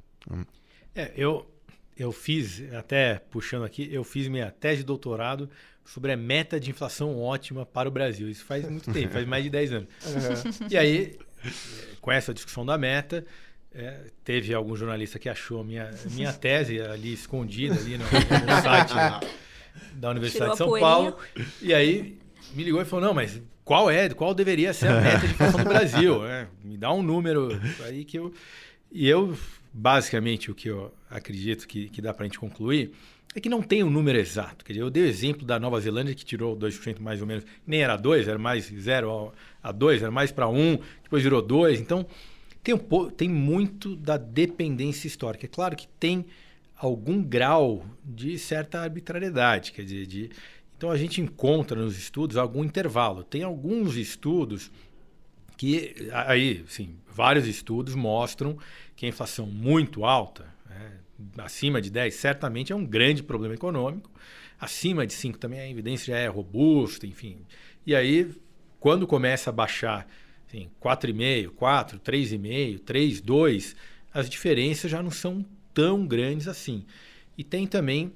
[0.95, 1.47] É, eu,
[1.97, 5.49] eu fiz, até puxando aqui, eu fiz minha tese de doutorado
[5.84, 8.28] sobre a meta de inflação ótima para o Brasil.
[8.28, 9.88] Isso faz muito tempo, faz mais de 10 anos.
[10.05, 10.68] Uhum.
[10.70, 11.18] E aí,
[12.01, 13.24] com essa discussão da meta,
[13.72, 18.95] é, teve algum jornalista que achou minha, minha tese ali escondida ali no, no site
[19.95, 21.16] da Universidade de São Paulo.
[21.61, 22.18] E aí
[22.55, 25.62] me ligou e falou: não, mas qual é, qual deveria ser a meta de inflação
[25.62, 26.26] do Brasil?
[26.26, 27.48] É, me dá um número
[27.86, 28.32] aí que eu.
[28.92, 29.36] E eu,
[29.72, 32.92] basicamente, o que eu acredito que, que dá para a gente concluir
[33.34, 34.64] é que não tem um número exato.
[34.64, 37.44] Quer dizer, eu dei o exemplo da Nova Zelândia, que tirou 2% mais ou menos,
[37.66, 41.80] nem era 2, era mais 0 a 2, era mais para 1, depois virou 2.
[41.80, 42.06] Então,
[42.62, 45.46] tem, um, tem muito da dependência histórica.
[45.46, 46.24] É claro que tem
[46.76, 50.30] algum grau de certa arbitrariedade, quer dizer, de,
[50.77, 53.22] então a gente encontra nos estudos algum intervalo.
[53.22, 54.70] Tem alguns estudos
[55.57, 58.59] que aí, sim, vários estudos mostram
[58.97, 60.99] que a inflação muito alta, né,
[61.39, 64.11] acima de 10, certamente é um grande problema econômico.
[64.61, 67.39] Acima de 5 também a evidência já é robusta, enfim.
[67.87, 68.31] E aí,
[68.81, 70.07] quando começa a baixar
[70.47, 73.77] assim, 4,5, 4, 3,5, 3, 2,
[74.12, 76.85] as diferenças já não são tão grandes assim.
[77.37, 78.12] E tem também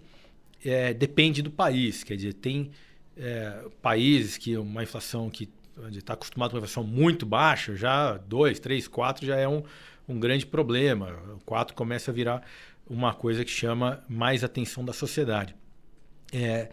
[0.64, 2.02] é, depende do país.
[2.04, 2.70] Quer dizer, tem
[3.16, 5.48] é, países que uma inflação que
[5.92, 9.62] está acostumado com uma inflação muito baixa, já 2, 3, 4 já é um,
[10.08, 11.18] um grande problema.
[11.36, 12.42] O 4 começa a virar
[12.88, 15.54] uma coisa que chama mais atenção da sociedade.
[16.32, 16.70] É,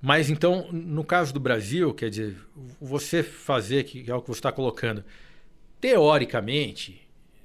[0.00, 2.36] mas então, no caso do Brasil, quer dizer,
[2.80, 5.02] você fazer, que é o que você está colocando,
[5.80, 7.00] teoricamente,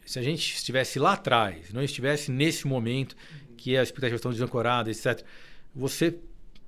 [0.06, 3.16] se a gente estivesse lá atrás, não estivesse nesse momento
[3.56, 5.26] que as expectativas estão desancoradas, etc.,
[5.74, 6.18] você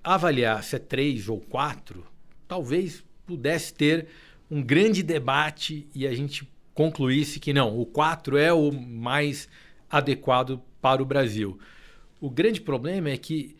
[0.04, 2.06] avaliar se é três ou quatro,
[2.48, 4.08] talvez pudesse ter
[4.50, 9.48] um grande debate e a gente concluísse que não, o 4 é o mais
[9.90, 11.60] adequado para o Brasil.
[12.20, 13.56] O grande problema é que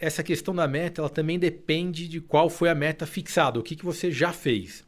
[0.00, 3.74] essa questão da meta ela também depende de qual foi a meta fixada, o que,
[3.74, 4.84] que você já fez.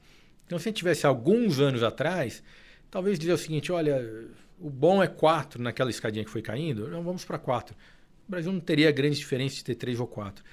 [0.46, 2.42] Então, se a gente tivesse alguns anos atrás,
[2.90, 4.28] talvez dizer o seguinte: olha,
[4.60, 7.74] o bom é 4 naquela escadinha que foi caindo, então vamos para 4.
[8.26, 10.44] O Brasil não teria grande diferença de ter 3 ou 4.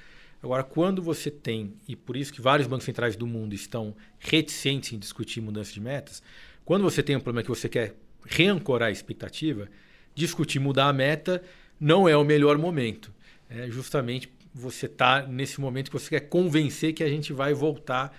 [0.44, 4.92] Agora, quando você tem, e por isso que vários bancos centrais do mundo estão reticentes
[4.94, 6.24] em discutir mudança de metas,
[6.66, 7.96] quando você tem um problema que você quer
[8.26, 9.68] reancorar a expectativa,
[10.16, 11.44] discutir mudar a meta
[11.80, 13.14] não é o melhor momento.
[13.50, 18.16] É justamente você está nesse momento que você quer convencer que a gente vai voltar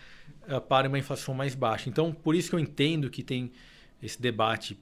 [0.48, 1.88] uh, para uma inflação mais baixa.
[1.88, 3.52] Então, por isso que eu entendo que tem
[4.02, 4.78] esse debate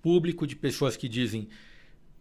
[0.00, 1.48] público de pessoas que dizem: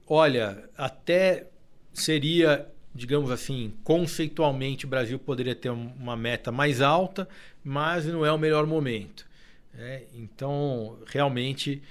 [0.07, 1.47] olha, até
[1.93, 7.27] seria digamos assim, conceitualmente o Brasil poderia ter uma meta mais alta,
[7.63, 9.25] mas não é o melhor momento.
[9.73, 11.81] É, então, realmente,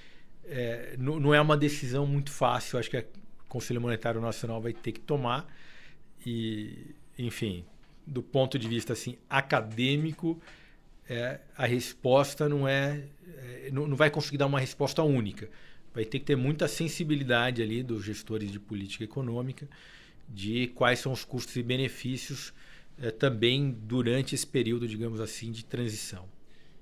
[0.45, 2.79] é, não é uma decisão muito fácil.
[2.79, 3.05] Acho que o
[3.49, 5.47] Conselho Monetário Nacional vai ter que tomar.
[6.25, 7.65] E, enfim,
[8.07, 10.41] do ponto de vista assim acadêmico,
[11.09, 13.05] é, a resposta não é,
[13.39, 15.49] é não, não vai conseguir dar uma resposta única.
[15.95, 19.69] Vai ter que ter muita sensibilidade ali dos gestores de política econômica
[20.29, 22.53] de quais são os custos e benefícios
[23.01, 26.25] eh, também durante esse período, digamos assim, de transição.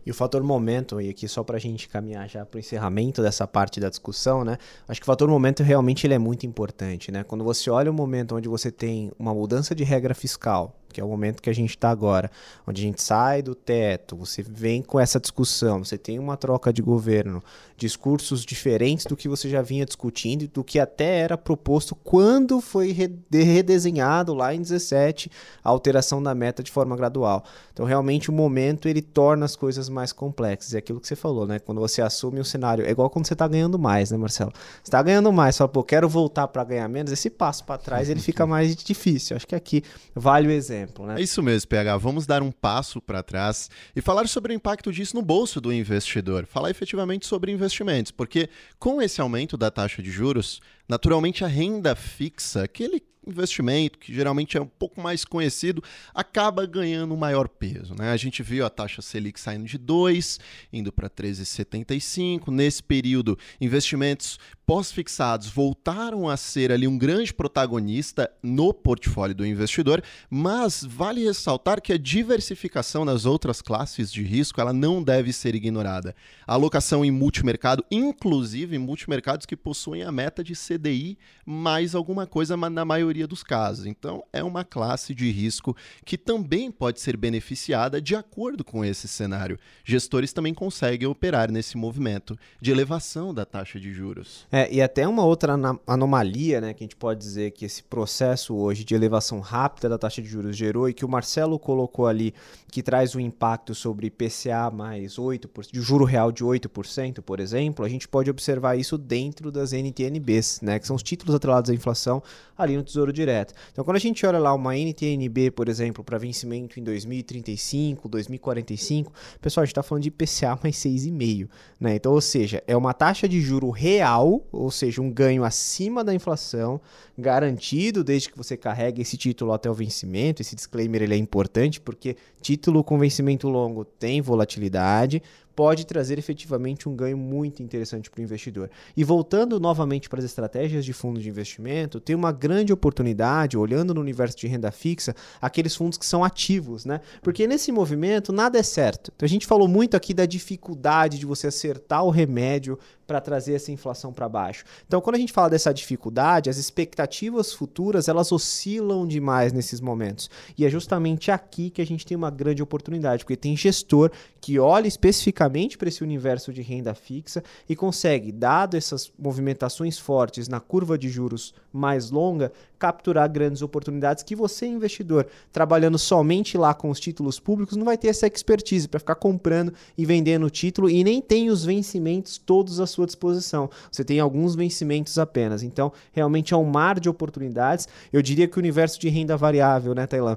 [0.04, 3.20] E o fator momento, e aqui só para a gente caminhar já para o encerramento
[3.20, 4.56] dessa parte da discussão, né?
[4.86, 7.24] Acho que o fator momento realmente ele é muito importante, né?
[7.24, 11.04] Quando você olha o momento onde você tem uma mudança de regra fiscal, que é
[11.04, 12.30] o momento que a gente está agora,
[12.66, 16.72] onde a gente sai do teto, você vem com essa discussão, você tem uma troca
[16.72, 17.42] de governo,
[17.76, 22.60] discursos diferentes do que você já vinha discutindo e do que até era proposto quando
[22.60, 22.90] foi
[23.30, 25.30] redesenhado lá em 17
[25.62, 27.44] a alteração da meta de forma gradual.
[27.72, 30.74] Então, realmente, o momento ele torna as coisas mais complexas.
[30.74, 31.58] É aquilo que você falou, né?
[31.58, 34.52] Quando você assume um cenário, é igual quando você está ganhando mais, né, Marcelo?
[34.52, 38.08] Você está ganhando mais, fala, pô, quero voltar para ganhar menos, esse passo para trás
[38.08, 39.36] ele fica mais difícil.
[39.36, 39.82] Acho que aqui
[40.14, 41.06] vale o exemplo exemplo.
[41.06, 41.16] Né?
[41.18, 41.96] É isso mesmo, PH.
[41.98, 45.72] Vamos dar um passo para trás e falar sobre o impacto disso no bolso do
[45.72, 46.46] investidor.
[46.46, 48.48] Falar efetivamente sobre investimentos, porque
[48.78, 54.56] com esse aumento da taxa de juros, naturalmente a renda fixa, aquele investimento, que geralmente
[54.56, 55.82] é um pouco mais conhecido,
[56.14, 57.94] acaba ganhando um maior peso.
[57.94, 58.10] Né?
[58.10, 60.40] A gente viu a taxa Selic saindo de 2,
[60.72, 62.50] indo para 13,75.
[62.50, 64.38] Nesse período, investimentos
[64.68, 71.80] pós-fixados voltaram a ser ali um grande protagonista no portfólio do investidor, mas vale ressaltar
[71.80, 76.14] que a diversificação nas outras classes de risco ela não deve ser ignorada.
[76.46, 81.16] A alocação em multimercado, inclusive em multimercados que possuem a meta de CDI
[81.46, 83.86] mais alguma coisa na maioria dos casos.
[83.86, 89.08] Então, é uma classe de risco que também pode ser beneficiada de acordo com esse
[89.08, 89.58] cenário.
[89.82, 94.46] Gestores também conseguem operar nesse movimento de elevação da taxa de juros.
[94.57, 95.54] É, e até uma outra
[95.86, 99.98] anomalia, né, que a gente pode dizer que esse processo hoje de elevação rápida da
[99.98, 102.34] taxa de juros gerou e que o Marcelo colocou ali,
[102.70, 107.84] que traz um impacto sobre IPCA mais 8%, de juro real de 8%, por exemplo,
[107.84, 111.74] a gente pode observar isso dentro das NTNBs, né, que são os títulos atrelados à
[111.74, 112.22] inflação
[112.56, 113.54] ali no Tesouro Direto.
[113.72, 119.12] Então, quando a gente olha lá uma NTNB, por exemplo, para vencimento em 2035, 2045,
[119.40, 121.48] pessoal, a gente está falando de IPCA mais 6,5.
[121.78, 121.94] Né?
[121.94, 126.14] Então, ou seja, é uma taxa de juro real, ou seja, um ganho acima da
[126.14, 126.80] inflação,
[127.16, 130.42] garantido desde que você carregue esse título até o vencimento.
[130.42, 135.22] Esse disclaimer ele é importante porque título com vencimento longo tem volatilidade,
[135.58, 138.70] pode trazer efetivamente um ganho muito interessante para o investidor.
[138.96, 143.92] E voltando novamente para as estratégias de fundos de investimento, tem uma grande oportunidade, olhando
[143.92, 147.00] no universo de renda fixa, aqueles fundos que são ativos, né?
[147.22, 149.10] Porque nesse movimento nada é certo.
[149.16, 152.78] Então a gente falou muito aqui da dificuldade de você acertar o remédio
[153.08, 154.64] para trazer essa inflação para baixo.
[154.86, 160.28] Então, quando a gente fala dessa dificuldade, as expectativas futuras elas oscilam demais nesses momentos.
[160.58, 164.10] E é justamente aqui que a gente tem uma grande oportunidade, porque tem gestor
[164.42, 170.46] que olha especificamente para esse universo de renda fixa e consegue, dado essas movimentações fortes
[170.46, 176.72] na curva de juros mais longa, capturar grandes oportunidades que você, investidor, trabalhando somente lá
[176.72, 180.50] com os títulos públicos, não vai ter essa expertise para ficar comprando e vendendo o
[180.50, 183.68] título e nem tem os vencimentos todos à sua disposição.
[183.90, 185.62] Você tem alguns vencimentos apenas.
[185.62, 187.88] Então, realmente é um mar de oportunidades.
[188.12, 190.36] Eu diria que o universo de renda variável, né, Tailã?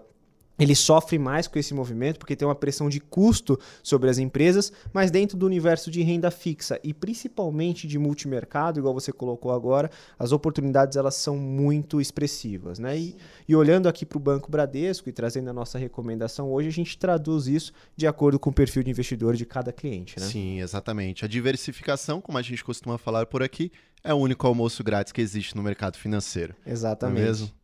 [0.61, 4.71] Ele sofre mais com esse movimento porque tem uma pressão de custo sobre as empresas,
[4.93, 9.89] mas dentro do universo de renda fixa e principalmente de multimercado, igual você colocou agora,
[10.19, 12.95] as oportunidades elas são muito expressivas, né?
[12.95, 13.15] E,
[13.47, 16.95] e olhando aqui para o Banco Bradesco e trazendo a nossa recomendação hoje, a gente
[16.95, 20.27] traduz isso de acordo com o perfil de investidor de cada cliente, né?
[20.27, 21.25] Sim, exatamente.
[21.25, 23.71] A diversificação, como a gente costuma falar por aqui,
[24.03, 26.53] é o único almoço grátis que existe no mercado financeiro.
[26.65, 27.15] Exatamente.
[27.15, 27.60] Não é mesmo?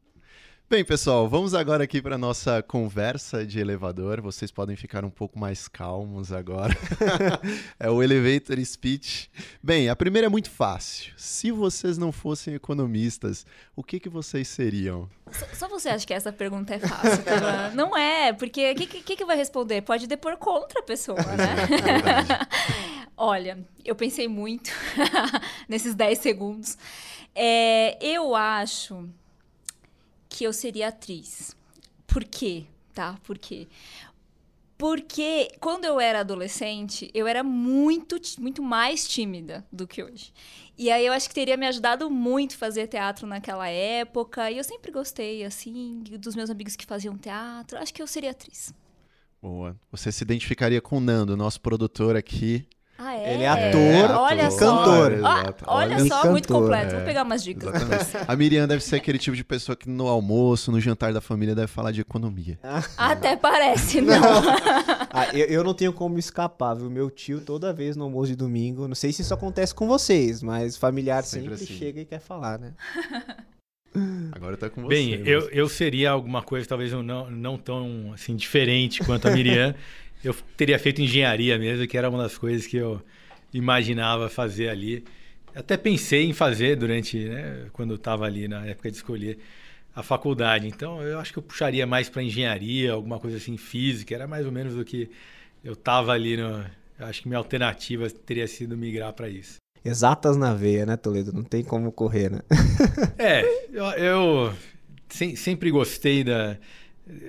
[0.70, 4.20] Bem, pessoal, vamos agora aqui para nossa conversa de elevador.
[4.20, 6.76] Vocês podem ficar um pouco mais calmos agora.
[7.80, 9.32] é o elevator speech.
[9.64, 11.14] Bem, a primeira é muito fácil.
[11.16, 13.46] Se vocês não fossem economistas,
[13.78, 15.10] o que, que vocês seriam?
[15.32, 17.72] Só, só você acha que essa pergunta é fácil, tá?
[17.74, 19.82] Não é, porque o que, que, que vai responder?
[19.84, 21.46] Pode depor contra a pessoa, né?
[22.44, 24.70] É Olha, eu pensei muito
[25.70, 26.78] nesses 10 segundos.
[27.34, 29.10] É, eu acho
[30.30, 31.56] que eu seria atriz.
[32.06, 32.66] Por quê?
[32.94, 33.18] Tá?
[33.24, 33.68] Por quê?
[34.78, 40.32] Porque quando eu era adolescente, eu era muito, muito mais tímida do que hoje.
[40.78, 44.52] E aí eu acho que teria me ajudado muito fazer teatro naquela época.
[44.52, 47.80] E eu sempre gostei, assim, dos meus amigos que faziam teatro.
[47.80, 48.72] Acho que eu seria atriz.
[49.42, 49.76] Boa.
[49.92, 52.68] Você se identificaria com o Nando, nosso produtor aqui.
[53.00, 53.34] Ah, é?
[53.34, 55.20] Ele é ator, é, olha e cantor.
[55.24, 56.94] Ah, olha, olha só, muito completo.
[56.94, 57.72] É, Vou pegar umas dicas.
[58.28, 61.54] A Miriam deve ser aquele tipo de pessoa que no almoço, no jantar da família,
[61.54, 62.58] deve falar de economia.
[62.98, 64.16] Até parece, não.
[65.14, 66.90] ah, eu, eu, não tenho como escapar, viu?
[66.90, 70.42] Meu tio, toda vez no almoço de domingo, não sei se isso acontece com vocês,
[70.42, 71.74] mas familiar sempre, sempre assim.
[71.80, 72.74] chega e quer falar, né?
[74.32, 74.96] Agora tá com você.
[74.96, 75.28] Bem, mas...
[75.28, 79.74] eu, eu seria alguma coisa talvez não, não tão assim, diferente quanto a Miriam.
[80.24, 83.02] eu teria feito engenharia mesmo, que era uma das coisas que eu
[83.54, 85.04] imaginava fazer ali.
[85.56, 89.40] Até pensei em fazer durante, né, quando eu estava ali na época de escolher
[89.96, 90.68] a faculdade.
[90.68, 94.14] Então, eu acho que eu puxaria mais para engenharia, alguma coisa assim, física.
[94.14, 95.10] Era mais ou menos do que
[95.64, 96.38] eu estava ali.
[96.38, 96.64] No,
[97.00, 99.56] acho que minha alternativa teria sido migrar para isso.
[99.84, 101.34] Exatas na veia, né, Toledo?
[101.34, 102.42] Não tem como correr, né?
[103.18, 104.54] é, eu, eu
[105.10, 106.58] sempre gostei da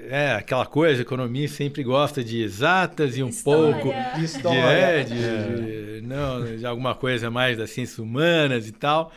[0.09, 3.74] é, aquela coisa, economia sempre gosta de exatas e um História.
[3.74, 4.59] pouco de, história.
[4.59, 9.12] É, de, de, não, de alguma coisa mais das ciências humanas e tal.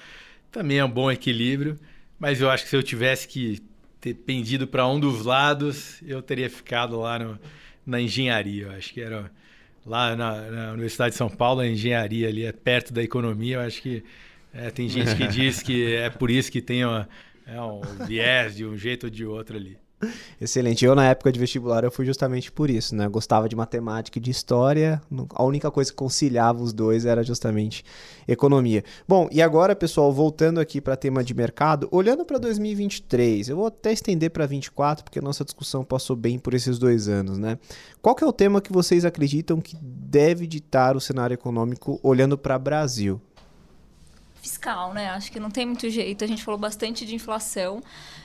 [0.52, 1.80] Também é um bom equilíbrio,
[2.20, 3.62] mas eu acho que se eu tivesse que
[4.00, 7.40] ter pendido para um dos lados, eu teria ficado lá no,
[7.86, 8.66] na engenharia.
[8.66, 9.32] Eu acho que era
[9.86, 13.56] lá na, na, Universidade de São Paulo, a engenharia ali é perto da economia.
[13.56, 14.04] Eu acho que
[14.54, 17.08] é, tem gente que diz que é por isso que tem uma,
[17.48, 19.78] é, um viés de um jeito ou de outro ali.
[20.40, 20.84] Excelente.
[20.86, 23.06] Eu, na época de vestibular, eu fui justamente por isso, né?
[23.06, 25.02] Eu gostava de matemática e de história.
[25.34, 27.84] A única coisa que conciliava os dois era justamente
[28.28, 28.84] economia.
[29.08, 33.68] Bom, e agora, pessoal, voltando aqui para tema de mercado, olhando para 2023, eu vou
[33.68, 37.58] até estender para 2024, porque a nossa discussão passou bem por esses dois anos, né?
[38.02, 42.38] Qual que é o tema que vocês acreditam que deve ditar o cenário econômico olhando
[42.38, 43.22] para Brasil?
[44.42, 45.10] Fiscal, né?
[45.12, 46.24] Acho que não tem muito jeito.
[46.24, 47.82] A gente falou bastante de inflação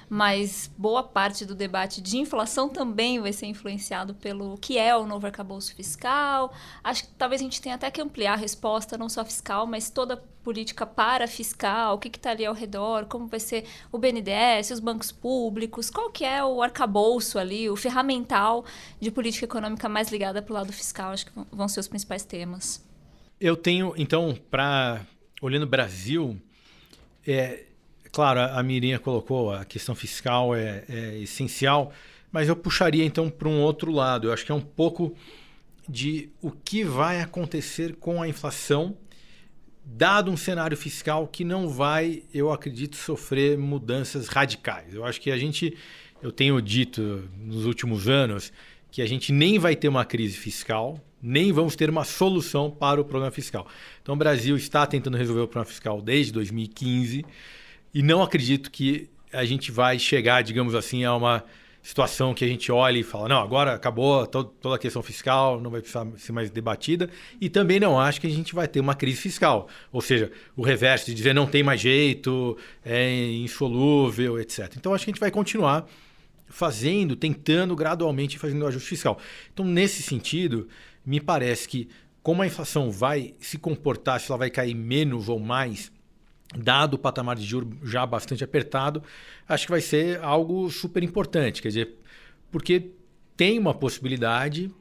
[0.09, 5.07] mas boa parte do debate de inflação também vai ser influenciado pelo que é o
[5.07, 6.53] novo arcabouço fiscal.
[6.83, 9.91] Acho que talvez a gente tenha até que ampliar a resposta, não só fiscal, mas
[9.91, 13.99] toda a política para fiscal, o que está ali ao redor, como vai ser o
[13.99, 18.65] BNDES, os bancos públicos, qual que é o arcabouço ali, o ferramental
[19.01, 22.25] de política econômica mais ligada para o lado fiscal, acho que vão ser os principais
[22.25, 22.85] temas.
[23.41, 25.05] Eu tenho, então, para
[25.41, 26.41] olhando o Brasil,
[27.27, 27.65] é,
[28.17, 31.93] Claro, a Mirinha colocou a questão fiscal é, é essencial,
[32.33, 34.29] mas eu puxaria então para um outro lado.
[34.29, 35.15] Eu acho que é um pouco
[35.87, 38.97] de o que vai acontecer com a inflação,
[39.85, 44.95] dado um cenário fiscal que não vai, eu acredito, sofrer mudanças radicais.
[44.95, 45.77] Eu acho que a gente,
[46.23, 48.51] eu tenho dito nos últimos anos
[48.91, 53.01] que a gente nem vai ter uma crise fiscal, nem vamos ter uma solução para
[53.01, 53.67] o problema fiscal.
[54.03, 57.25] Então o Brasil está tentando resolver o problema fiscal desde 2015
[57.95, 61.45] e não acredito que a gente vai chegar, digamos assim, a uma
[61.83, 65.71] situação que a gente olha e fala, não, agora acabou toda a questão fiscal, não
[65.71, 67.09] vai precisar ser mais debatida.
[67.41, 69.69] E também não acho que a gente vai ter uma crise fiscal.
[69.93, 74.75] Ou seja, o reverso de dizer não tem mais jeito, é insolúvel, etc.
[74.77, 75.87] Então acho que a gente vai continuar
[76.49, 79.19] fazendo, tentando gradualmente fazendo o ajuste fiscal.
[79.53, 80.69] Então, nesse sentido,
[81.07, 81.89] me parece que
[82.23, 85.93] como a inflação vai se comportar, se ela vai cair menos ou mais,
[86.57, 89.01] dado o patamar de juros já bastante apertado,
[89.49, 91.63] acho que vai ser algo super importante.
[91.63, 91.95] Quer dizer,
[92.51, 92.91] porque
[93.37, 94.73] tem uma possibilidade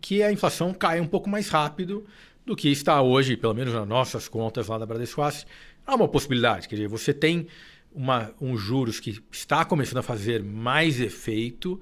[0.00, 2.04] que a inflação caia um pouco mais rápido
[2.44, 5.46] do que está hoje, pelo menos nas nossas contas lá da Bradesco Asset.
[5.86, 7.46] Há uma possibilidade, quer dizer, você tem
[7.94, 11.80] uma, um juros que está começando a fazer mais efeito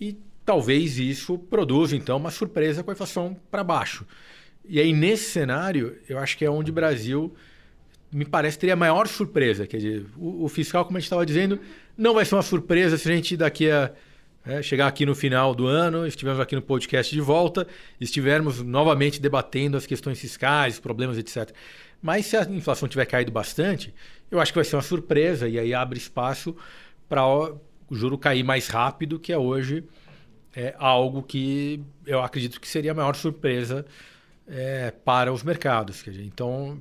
[0.00, 4.06] e talvez isso produza então uma surpresa com a inflação para baixo.
[4.66, 7.34] E aí nesse cenário, eu acho que é onde o Brasil
[8.12, 9.66] me parece, teria a maior surpresa.
[9.66, 11.58] Quer dizer, o, o fiscal, como a gente estava dizendo,
[11.96, 13.92] não vai ser uma surpresa se a gente daqui a
[14.46, 17.66] é, chegar aqui no final do ano, estivermos aqui no podcast de volta,
[17.98, 21.50] estivermos novamente debatendo as questões fiscais, problemas, etc.
[22.02, 23.94] Mas se a inflação tiver caído bastante,
[24.30, 26.54] eu acho que vai ser uma surpresa e aí abre espaço
[27.08, 27.58] para o
[27.90, 29.82] juro cair mais rápido, que é hoje
[30.56, 33.84] é algo que eu acredito que seria a maior surpresa
[34.46, 36.02] é, para os mercados.
[36.02, 36.80] Quer dizer, então,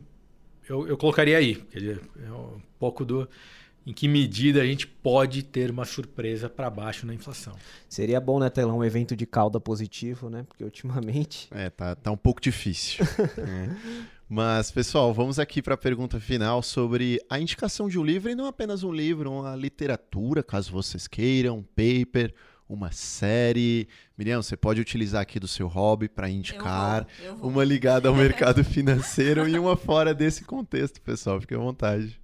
[0.68, 1.56] eu, eu colocaria aí.
[1.56, 3.28] Quer dizer, é um pouco do
[3.86, 7.54] em que medida a gente pode ter uma surpresa para baixo na inflação.
[7.90, 10.44] Seria bom, né, Telão, um evento de cauda positivo, né?
[10.48, 11.50] Porque ultimamente.
[11.54, 13.06] É, tá, tá um pouco difícil.
[13.38, 13.70] é.
[14.28, 18.36] Mas, pessoal, vamos aqui para a pergunta final sobre a indicação de um livro, e
[18.36, 22.34] não apenas um livro, uma literatura, caso vocês queiram, um paper,
[22.74, 23.88] uma série.
[24.18, 27.50] Miriam, você pode utilizar aqui do seu hobby para indicar eu vou, eu vou.
[27.50, 31.40] uma ligada ao mercado financeiro e uma fora desse contexto, pessoal.
[31.40, 32.22] Fique à vontade.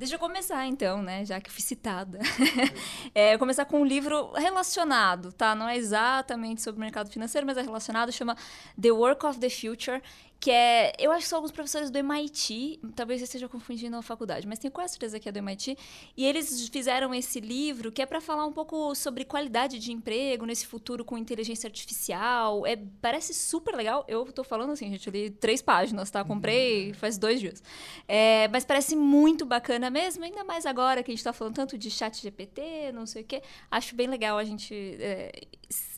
[0.00, 1.26] Deixa eu começar então, né?
[1.26, 2.20] Já que fui citada.
[3.14, 5.54] é, começar com um livro relacionado, tá?
[5.54, 8.10] Não é exatamente sobre o mercado financeiro, mas é relacionado.
[8.10, 8.34] Chama
[8.80, 10.00] The Work of the Future
[10.40, 10.92] que é.
[10.98, 14.58] Eu acho que são alguns professores do MIT, talvez eu esteja confundindo a faculdade, mas
[14.58, 15.76] tenho quase certeza que é do MIT.
[16.16, 20.46] E eles fizeram esse livro que é para falar um pouco sobre qualidade de emprego
[20.46, 22.66] nesse futuro com inteligência artificial.
[22.66, 24.02] É, parece super legal.
[24.08, 26.24] Eu tô falando assim, gente, eu li três páginas, tá?
[26.24, 27.62] Comprei faz dois dias.
[28.08, 31.76] É, mas parece muito bacana mesmo, ainda mais agora que a gente tá falando tanto
[31.76, 33.42] de chat GPT, não sei o quê.
[33.70, 34.74] Acho bem legal a gente.
[34.74, 35.32] É,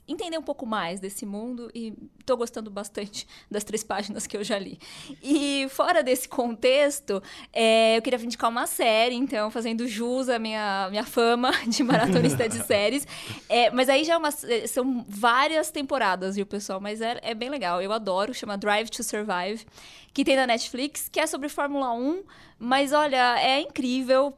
[0.07, 4.45] entender um pouco mais desse mundo e estou gostando bastante das três páginas que eu
[4.45, 4.79] já li.
[5.23, 7.23] E fora desse contexto,
[7.53, 12.49] é, eu queria indicar uma série, então, fazendo jus à minha, minha fama de maratonista
[12.49, 13.07] de séries.
[13.49, 16.81] É, mas aí já é uma, é, são várias temporadas, viu, pessoal?
[16.81, 17.81] Mas é, é bem legal.
[17.81, 19.65] Eu adoro, chama Drive to Survive,
[20.13, 22.23] que tem na Netflix, que é sobre Fórmula 1.
[22.59, 24.35] Mas olha, é incrível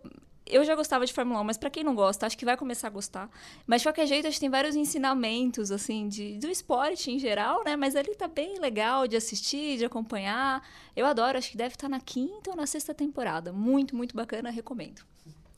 [0.47, 2.89] eu já gostava de Fórmula 1, mas para quem não gosta, acho que vai começar
[2.89, 3.31] a gostar.
[3.67, 7.65] Mas de qualquer jeito, a gente tem vários ensinamentos, assim, de, do esporte em geral,
[7.65, 7.77] né?
[7.77, 10.63] Mas ali tá bem legal de assistir, de acompanhar.
[10.95, 13.53] Eu adoro, acho que deve estar tá na quinta ou na sexta temporada.
[13.53, 15.03] Muito, muito bacana, recomendo.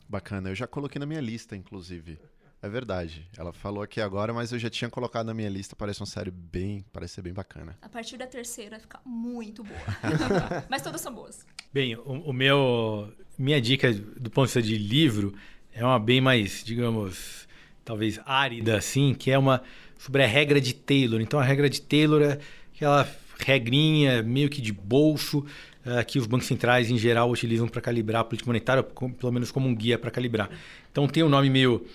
[0.07, 2.17] Bacana, eu já coloquei na minha lista, inclusive.
[2.61, 3.27] É verdade.
[3.37, 5.75] Ela falou aqui agora, mas eu já tinha colocado na minha lista.
[5.75, 6.83] Parece uma série bem.
[6.91, 7.77] Parece ser bem bacana.
[7.81, 9.79] A partir da terceira vai ficar muito boa.
[10.69, 11.45] mas todas são boas.
[11.71, 13.13] Bem, o, o, meu.
[13.37, 15.35] Minha dica do ponto de vista de livro
[15.71, 17.47] é uma bem mais, digamos,
[17.85, 19.61] talvez árida, assim, que é uma.
[19.99, 21.21] sobre a regra de Taylor.
[21.21, 22.39] Então a regra de Taylor é
[22.73, 23.07] aquela
[23.39, 25.45] regrinha meio que de bolso
[25.85, 29.51] uh, que os bancos centrais em geral utilizam para calibrar a política monetária, pelo menos
[29.51, 30.49] como um guia para calibrar.
[30.91, 31.85] Então tem um nome meio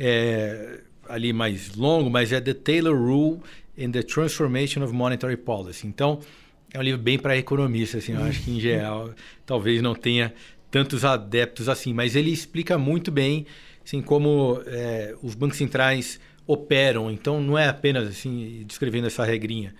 [0.00, 3.40] é, ali mais longo, mas é The Taylor Rule
[3.78, 5.86] and the Transformation of Monetary Policy.
[5.86, 6.20] Então,
[6.72, 9.12] é um livro bem para economista, assim, eu acho que em geral
[9.44, 10.32] talvez não tenha
[10.70, 13.44] tantos adeptos assim, mas ele explica muito bem
[13.84, 19.74] assim, como é, os bancos centrais operam, então não é apenas assim descrevendo essa regrinha.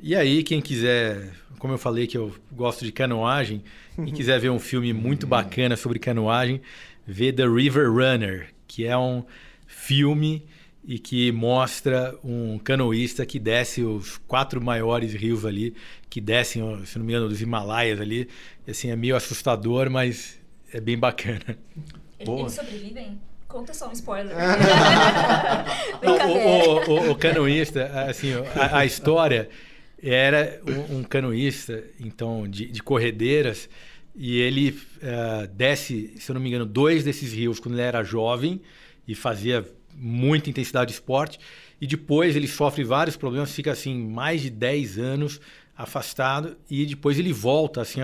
[0.00, 3.62] E aí, quem quiser, como eu falei que eu gosto de canoagem,
[3.94, 6.60] quem quiser ver um filme muito bacana sobre canoagem,
[7.06, 9.24] vê The River Runner, que é um
[9.72, 10.44] filme
[10.84, 15.74] e que mostra um canoísta que desce os quatro maiores rios ali,
[16.10, 18.28] que descem, se não me engano, dos Himalaias ali.
[18.68, 20.38] Assim, é meio assustador, mas
[20.72, 21.58] é bem bacana.
[22.18, 23.20] Eles sobrevivem?
[23.48, 24.34] Conta só um spoiler.
[26.02, 29.48] não, o, o, o, canoísta, assim, a, a história
[30.02, 33.68] era um, um, canoísta, então, de, de corredeiras,
[34.16, 38.02] e ele uh, desce, se eu não me engano, dois desses rios quando ele era
[38.02, 38.60] jovem,
[39.12, 39.64] e fazia
[39.94, 41.38] muita intensidade de esporte.
[41.80, 45.40] E depois ele sofre vários problemas, fica assim mais de 10 anos
[45.76, 48.00] afastado e depois ele volta, assim,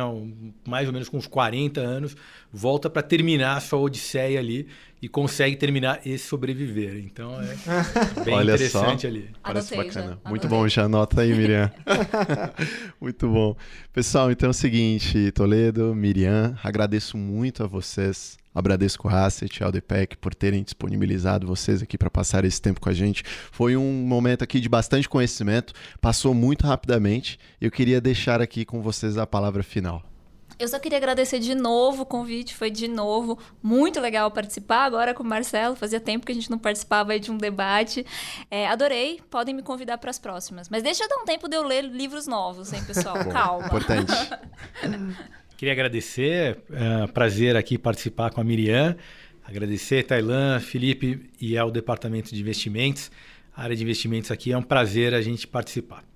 [0.66, 2.16] mais ou menos com uns 40 anos,
[2.52, 4.66] volta para terminar a sua odisseia ali
[5.00, 6.96] e consegue terminar e sobreviver.
[7.04, 7.56] Então é
[8.24, 9.08] bem Olha interessante só.
[9.08, 9.30] ali.
[9.42, 10.18] Parece Anotei, bacana.
[10.22, 10.30] Já.
[10.30, 11.70] Muito bom, já anota aí, Miriam.
[13.00, 13.56] muito bom.
[13.92, 19.62] Pessoal, então é o seguinte, Toledo, Miriam, agradeço muito a vocês a Bradesco Asset e
[19.62, 23.22] a Aldepec por terem disponibilizado vocês aqui para passar esse tempo com a gente.
[23.52, 27.38] Foi um momento aqui de bastante conhecimento, passou muito rapidamente.
[27.60, 30.07] Eu queria deixar aqui com vocês a palavra final.
[30.58, 35.14] Eu só queria agradecer de novo o convite, foi de novo muito legal participar agora
[35.14, 35.76] com o Marcelo.
[35.76, 38.04] Fazia tempo que a gente não participava de um debate.
[38.50, 40.68] É, adorei, podem me convidar para as próximas.
[40.68, 43.22] Mas deixa eu dar um tempo de eu ler livros novos, hein, pessoal?
[43.22, 43.66] Bom, Calma.
[43.66, 44.12] Importante.
[45.56, 48.96] Queria agradecer, é prazer aqui participar com a Miriam,
[49.44, 53.10] agradecer Tailã, Felipe e ao Departamento de Investimentos.
[53.56, 56.07] A área de investimentos aqui é um prazer a gente participar.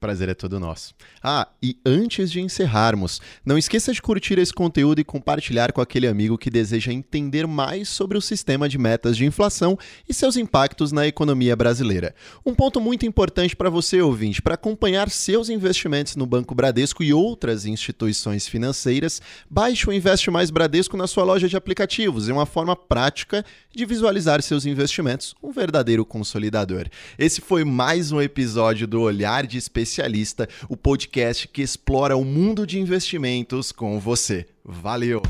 [0.00, 0.94] Prazer é todo nosso.
[1.22, 6.06] Ah, e antes de encerrarmos, não esqueça de curtir esse conteúdo e compartilhar com aquele
[6.06, 9.78] amigo que deseja entender mais sobre o sistema de metas de inflação
[10.08, 12.14] e seus impactos na economia brasileira.
[12.46, 17.12] Um ponto muito importante para você, ouvinte, para acompanhar seus investimentos no Banco Bradesco e
[17.12, 19.20] outras instituições financeiras,
[19.50, 22.26] baixe o Investe Mais Bradesco na sua loja de aplicativos.
[22.26, 26.88] É uma forma prática de visualizar seus investimentos, um verdadeiro consolidador.
[27.18, 29.58] Esse foi mais um episódio do Olhar de
[29.90, 34.46] Especialista, o podcast que explora o mundo de investimentos com você.
[34.64, 35.20] Valeu!